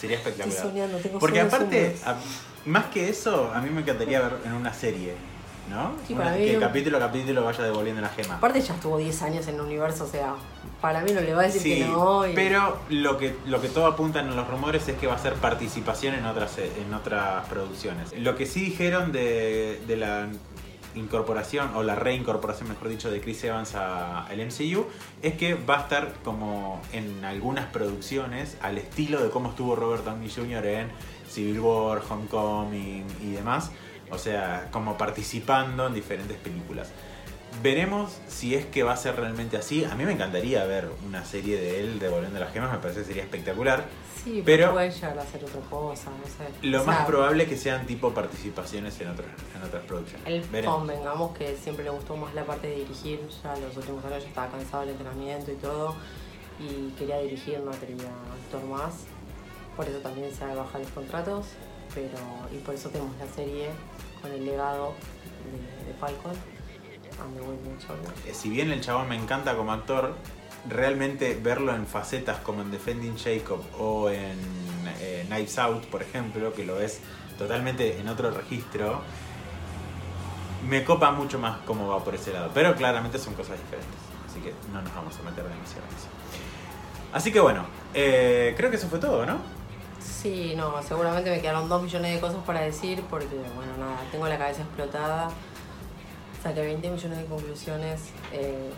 Sería 0.00 0.16
espectacular. 0.16 0.56
Estoy 0.56 0.70
soñando, 0.70 0.98
tengo 0.98 1.18
Porque 1.18 1.40
aparte, 1.40 1.96
a- 2.06 2.16
más 2.66 2.86
que 2.86 3.08
eso, 3.08 3.50
a 3.54 3.60
mí 3.60 3.70
me 3.70 3.80
encantaría 3.80 4.20
ver 4.20 4.32
en 4.44 4.52
una 4.52 4.72
serie, 4.72 5.14
¿no? 5.68 5.92
Sí, 6.06 6.14
Una- 6.14 6.24
para 6.24 6.36
mí- 6.36 6.44
que 6.46 6.58
capítulo 6.58 6.96
a 6.96 7.00
capítulo 7.00 7.44
vaya 7.44 7.64
devolviendo 7.64 8.00
la 8.02 8.08
gema. 8.08 8.36
Aparte 8.36 8.60
ya 8.60 8.74
estuvo 8.74 8.98
10 8.98 9.22
años 9.22 9.46
en 9.48 9.54
el 9.56 9.60
universo, 9.62 10.04
o 10.04 10.08
sea, 10.08 10.34
para 10.80 11.00
mí 11.02 11.12
no 11.12 11.20
le 11.20 11.34
va 11.34 11.42
a 11.42 11.44
decir 11.46 11.62
Sí, 11.62 11.78
que 11.78 11.84
no. 11.86 12.26
y- 12.26 12.34
pero 12.34 12.78
lo 12.90 13.16
que, 13.18 13.34
lo 13.46 13.60
que 13.60 13.68
todo 13.68 13.86
apunta 13.86 14.20
en 14.20 14.34
los 14.34 14.48
rumores 14.48 14.86
es 14.88 14.96
que 14.98 15.06
va 15.06 15.14
a 15.14 15.18
ser 15.18 15.34
participación 15.34 16.14
en 16.14 16.26
otras, 16.26 16.58
eh, 16.58 16.70
en 16.86 16.92
otras 16.94 17.46
producciones. 17.48 18.12
Lo 18.18 18.36
que 18.36 18.46
sí 18.46 18.60
dijeron 18.60 19.12
de, 19.12 19.80
de 19.86 19.96
la 19.96 20.28
incorporación, 20.96 21.70
o 21.76 21.82
la 21.84 21.94
reincorporación, 21.94 22.68
mejor 22.68 22.88
dicho, 22.88 23.10
de 23.10 23.20
Chris 23.20 23.44
Evans 23.44 23.74
a- 23.76 24.26
al 24.26 24.40
MCU, 24.40 24.86
es 25.22 25.34
que 25.34 25.54
va 25.54 25.78
a 25.78 25.80
estar 25.82 26.14
como 26.24 26.82
en 26.92 27.24
algunas 27.24 27.66
producciones 27.66 28.56
al 28.60 28.76
estilo 28.78 29.22
de 29.22 29.30
cómo 29.30 29.50
estuvo 29.50 29.76
Robert 29.76 30.04
Downey 30.04 30.28
Jr. 30.34 30.66
en 30.66 30.88
Civil 31.30 31.60
War, 31.60 32.02
Homecoming 32.08 33.06
y 33.22 33.32
demás. 33.32 33.70
O 34.10 34.18
sea, 34.18 34.68
como 34.72 34.96
participando 34.98 35.86
en 35.86 35.94
diferentes 35.94 36.36
películas. 36.36 36.90
Veremos 37.62 38.16
si 38.28 38.54
es 38.54 38.64
que 38.66 38.82
va 38.84 38.92
a 38.92 38.96
ser 38.96 39.16
realmente 39.16 39.56
así. 39.56 39.84
A 39.84 39.94
mí 39.94 40.04
me 40.04 40.12
encantaría 40.12 40.64
ver 40.64 40.88
una 41.06 41.24
serie 41.24 41.60
de 41.60 41.80
él 41.80 41.98
devolviendo 41.98 42.38
las 42.38 42.52
gemas, 42.52 42.70
me 42.72 42.78
parece 42.78 43.00
que 43.00 43.06
sería 43.06 43.22
espectacular. 43.24 43.84
Sí, 44.24 44.42
pero- 44.44 44.72
puede 44.72 44.90
llegar 44.90 45.18
a 45.18 45.22
hacer 45.22 45.44
otra 45.44 45.60
cosa, 45.68 46.10
no 46.10 46.24
sé. 46.26 46.66
Lo 46.68 46.80
O 46.82 46.84
sea, 46.84 46.92
más 46.92 47.06
probable 47.06 47.44
es 47.44 47.48
que 47.48 47.56
sean 47.56 47.86
tipo 47.86 48.12
participaciones 48.12 49.00
en 49.00 49.08
otras, 49.08 49.28
en 49.56 49.62
otras 49.62 49.82
producciones. 49.84 50.26
El 50.26 50.40
Veremos. 50.42 50.76
convengamos 50.76 51.36
que 51.36 51.56
siempre 51.56 51.84
le 51.84 51.90
gustó 51.90 52.16
más 52.16 52.34
la 52.34 52.44
parte 52.44 52.68
de 52.68 52.76
dirigir, 52.76 53.20
ya 53.42 53.56
los 53.56 53.76
últimos 53.76 54.04
años 54.04 54.22
ya 54.22 54.28
estaba 54.28 54.48
cansado 54.50 54.82
del 54.82 54.90
entrenamiento 54.90 55.50
y 55.50 55.56
todo, 55.56 55.94
y 56.60 56.90
quería 56.98 57.18
dirigir, 57.18 57.60
no 57.60 57.70
quería 57.72 58.10
actuar 58.44 58.64
más. 58.64 58.94
Por 59.80 59.88
eso 59.88 59.98
también 60.00 60.30
se 60.30 60.44
bajan 60.44 60.82
los 60.82 60.90
contratos, 60.90 61.46
pero 61.94 62.18
y 62.52 62.58
por 62.58 62.74
eso 62.74 62.90
tenemos 62.90 63.16
la 63.16 63.26
serie 63.34 63.70
con 64.20 64.30
el 64.30 64.44
legado 64.44 64.92
de, 65.50 65.86
de 65.86 65.94
Falcon 65.98 66.32
the 67.34 67.40
Winter 67.40 67.80
Soldier. 67.80 68.12
Eh, 68.26 68.34
Si 68.34 68.50
bien 68.50 68.70
el 68.72 68.82
chabón 68.82 69.08
me 69.08 69.16
encanta 69.16 69.56
como 69.56 69.72
actor, 69.72 70.16
realmente 70.68 71.34
verlo 71.42 71.74
en 71.74 71.86
facetas 71.86 72.40
como 72.40 72.60
en 72.60 72.70
Defending 72.70 73.16
Jacob 73.16 73.62
o 73.78 74.10
en 74.10 74.38
eh, 75.00 75.24
Knives 75.28 75.58
Out, 75.58 75.86
por 75.86 76.02
ejemplo, 76.02 76.52
que 76.52 76.66
lo 76.66 76.76
ves 76.76 77.00
totalmente 77.38 77.98
en 77.98 78.06
otro 78.08 78.30
registro, 78.32 79.00
me 80.68 80.84
copa 80.84 81.10
mucho 81.10 81.38
más 81.38 81.56
cómo 81.64 81.88
va 81.88 82.04
por 82.04 82.14
ese 82.14 82.34
lado. 82.34 82.50
Pero 82.52 82.76
claramente 82.76 83.18
son 83.18 83.32
cosas 83.32 83.56
diferentes, 83.58 83.98
así 84.28 84.40
que 84.40 84.52
no 84.74 84.82
nos 84.82 84.94
vamos 84.94 85.18
a 85.18 85.22
meter 85.22 85.44
demasiado 85.44 85.86
en 85.88 85.96
eso. 85.96 86.08
Así 87.14 87.32
que 87.32 87.40
bueno, 87.40 87.64
eh, 87.94 88.52
creo 88.58 88.68
que 88.68 88.76
eso 88.76 88.86
fue 88.86 88.98
todo, 88.98 89.24
¿no? 89.24 89.58
Sí, 90.00 90.54
no, 90.56 90.82
seguramente 90.82 91.30
me 91.30 91.40
quedaron 91.40 91.68
dos 91.68 91.82
millones 91.82 92.14
de 92.14 92.20
cosas 92.20 92.42
para 92.44 92.60
decir 92.62 93.02
porque, 93.10 93.36
bueno, 93.54 93.76
nada, 93.78 93.98
tengo 94.10 94.26
la 94.26 94.38
cabeza 94.38 94.62
explotada. 94.62 95.30
Saqué 96.42 96.62
20 96.62 96.90
millones 96.90 97.18
de 97.18 97.24
conclusiones, 97.26 98.00
eh, 98.32 98.70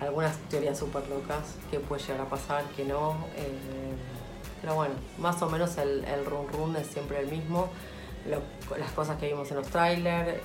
algunas 0.00 0.36
teorías 0.48 0.78
súper 0.78 1.06
locas, 1.08 1.56
que 1.70 1.78
puede 1.80 2.02
llegar 2.02 2.22
a 2.22 2.30
pasar, 2.30 2.64
que 2.76 2.84
no. 2.84 3.26
eh, 3.36 3.94
pero 4.62 4.74
bueno, 4.74 4.94
más 5.18 5.40
o 5.42 5.48
menos 5.48 5.76
el, 5.78 6.04
el 6.04 6.24
run 6.24 6.48
run 6.48 6.76
es 6.76 6.86
siempre 6.86 7.20
el 7.20 7.28
mismo. 7.28 7.68
Las 8.78 8.92
cosas 8.92 9.18
que 9.18 9.28
vimos 9.28 9.50
en 9.50 9.56
los 9.58 9.66
trailers, 9.68 10.40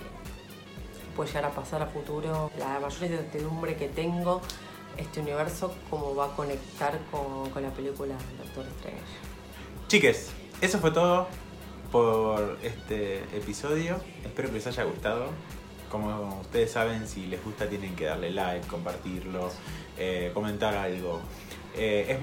puede 1.15 1.29
llegar 1.29 1.45
a 1.45 1.51
pasar 1.51 1.81
a 1.81 1.87
futuro. 1.87 2.51
La 2.57 2.79
mayor 2.79 3.03
incertidumbre 3.03 3.75
que 3.75 3.87
tengo, 3.87 4.41
este 4.97 5.19
universo, 5.21 5.73
cómo 5.89 6.15
va 6.15 6.25
a 6.25 6.35
conectar 6.35 6.97
con, 7.11 7.49
con 7.51 7.63
la 7.63 7.69
película 7.69 8.15
Doctor 8.37 8.65
Strange. 8.77 9.01
Chiques, 9.87 10.31
eso 10.61 10.79
fue 10.79 10.89
todo 10.89 11.27
por 11.91 12.57
este 12.63 13.19
episodio. 13.37 13.97
Espero 14.23 14.49
que 14.49 14.55
les 14.55 14.65
haya 14.65 14.83
gustado. 14.83 15.27
Como 15.91 16.39
ustedes 16.41 16.71
saben, 16.71 17.07
si 17.07 17.27
les 17.27 17.43
gusta 17.43 17.69
tienen 17.69 17.95
que 17.95 18.05
darle 18.05 18.31
like, 18.31 18.65
compartirlo, 18.67 19.51
eh, 19.95 20.31
comentar 20.33 20.75
algo. 20.75 21.21
Eh, 21.75 22.07
es 22.09 22.19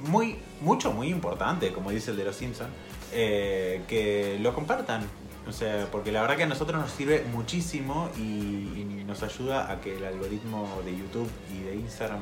muy, 0.00 0.36
mucho, 0.60 0.92
muy 0.92 1.08
importante, 1.08 1.72
como 1.72 1.90
dice 1.90 2.10
el 2.10 2.18
de 2.18 2.24
los 2.26 2.36
Simpsons, 2.36 2.70
eh, 3.14 3.82
que 3.88 4.38
lo 4.40 4.54
compartan. 4.54 5.08
O 5.48 5.52
sea, 5.52 5.88
porque 5.90 6.12
la 6.12 6.20
verdad 6.20 6.36
que 6.36 6.42
a 6.42 6.46
nosotros 6.46 6.78
nos 6.78 6.90
sirve 6.90 7.24
muchísimo 7.32 8.10
y, 8.18 9.04
nos 9.06 9.22
ayuda 9.22 9.70
a 9.70 9.80
que 9.80 9.96
el 9.96 10.04
algoritmo 10.04 10.80
de 10.84 10.96
YouTube 10.96 11.30
y 11.54 11.62
de 11.62 11.76
Instagram 11.76 12.20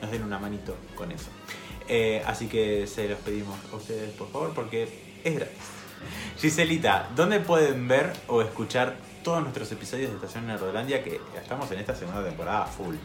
nos 0.00 0.10
den 0.10 0.22
una 0.22 0.38
manito 0.38 0.76
con 0.94 1.10
eso. 1.10 1.28
Eh, 1.88 2.22
así 2.26 2.46
que 2.48 2.86
se 2.86 3.08
los 3.08 3.18
pedimos 3.20 3.58
a 3.72 3.76
ustedes, 3.76 4.10
por 4.12 4.30
favor, 4.30 4.52
porque 4.54 4.88
es 5.24 5.34
gratis. 5.34 5.58
Giselita, 6.38 7.08
¿dónde 7.14 7.40
pueden 7.40 7.86
ver 7.86 8.12
o 8.26 8.42
escuchar 8.42 8.96
todos 9.22 9.42
nuestros 9.42 9.70
episodios 9.72 10.10
de 10.10 10.16
Estación 10.16 10.46
Nerdolandia? 10.46 11.02
Que 11.02 11.20
estamos 11.40 11.70
en 11.70 11.78
esta 11.78 11.94
segunda 11.94 12.24
temporada 12.24 12.66
full. 12.66 12.96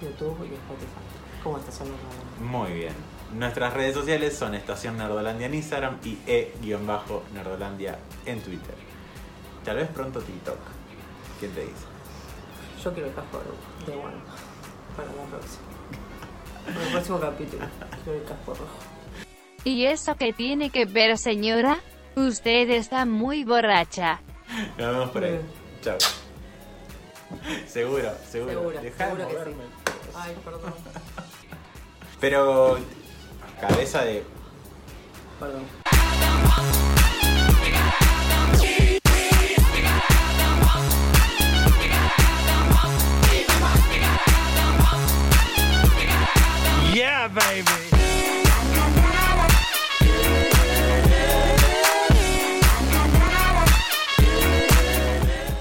YouTube 0.00 0.38
y 0.42 0.54
Spotify. 0.54 1.42
¿Cómo 1.42 1.58
estás 1.58 1.80
hablando? 1.80 2.02
Muy 2.40 2.72
bien. 2.72 2.94
Nuestras 3.34 3.74
redes 3.74 3.94
sociales 3.94 4.34
son 4.36 4.54
Estación 4.54 4.96
Nerdolandia 4.96 5.46
en 5.46 5.54
Instagram 5.54 5.98
y 6.02 6.18
E-Nerdolandia 6.26 7.98
en 8.24 8.40
Twitter. 8.40 8.74
Tal 9.64 9.76
vez 9.76 9.88
pronto 9.88 10.20
TikTok. 10.20 10.58
¿Quién 11.38 11.52
te 11.52 11.60
dice? 11.60 11.84
Yo 12.82 12.92
quiero 12.92 13.08
el 13.08 13.14
casco 13.14 13.42
de 13.86 13.92
One 13.92 14.16
para 14.96 15.08
la 15.08 15.24
próxima. 15.24 15.77
Para 16.74 16.86
el 16.86 16.92
próximo 16.92 17.20
capítulo. 17.20 17.64
El 18.06 18.22
casco 18.24 18.54
rojo. 18.54 18.78
¿Y 19.64 19.86
eso 19.86 20.14
qué 20.16 20.32
tiene 20.32 20.70
que 20.70 20.84
ver, 20.84 21.18
señora? 21.18 21.78
Usted 22.16 22.70
está 22.70 23.04
muy 23.04 23.44
borracha. 23.44 24.20
Nos 24.78 24.92
vemos 24.92 25.10
por 25.10 25.24
ahí. 25.24 25.40
Chao. 25.82 25.98
Seguro, 27.66 28.10
seguro. 28.28 28.52
Seguro, 28.52 28.80
Dejá 28.80 29.14
de 29.14 29.24
seguro 29.24 29.44
que 29.44 29.50
sí. 29.50 29.56
Ay, 30.14 30.36
perdón. 30.44 30.74
Pero 32.20 32.78
cabeza 33.60 34.04
de 34.04 34.24
Perdón. 35.38 35.87
Yeah, 46.98 47.28
baby. 47.28 47.97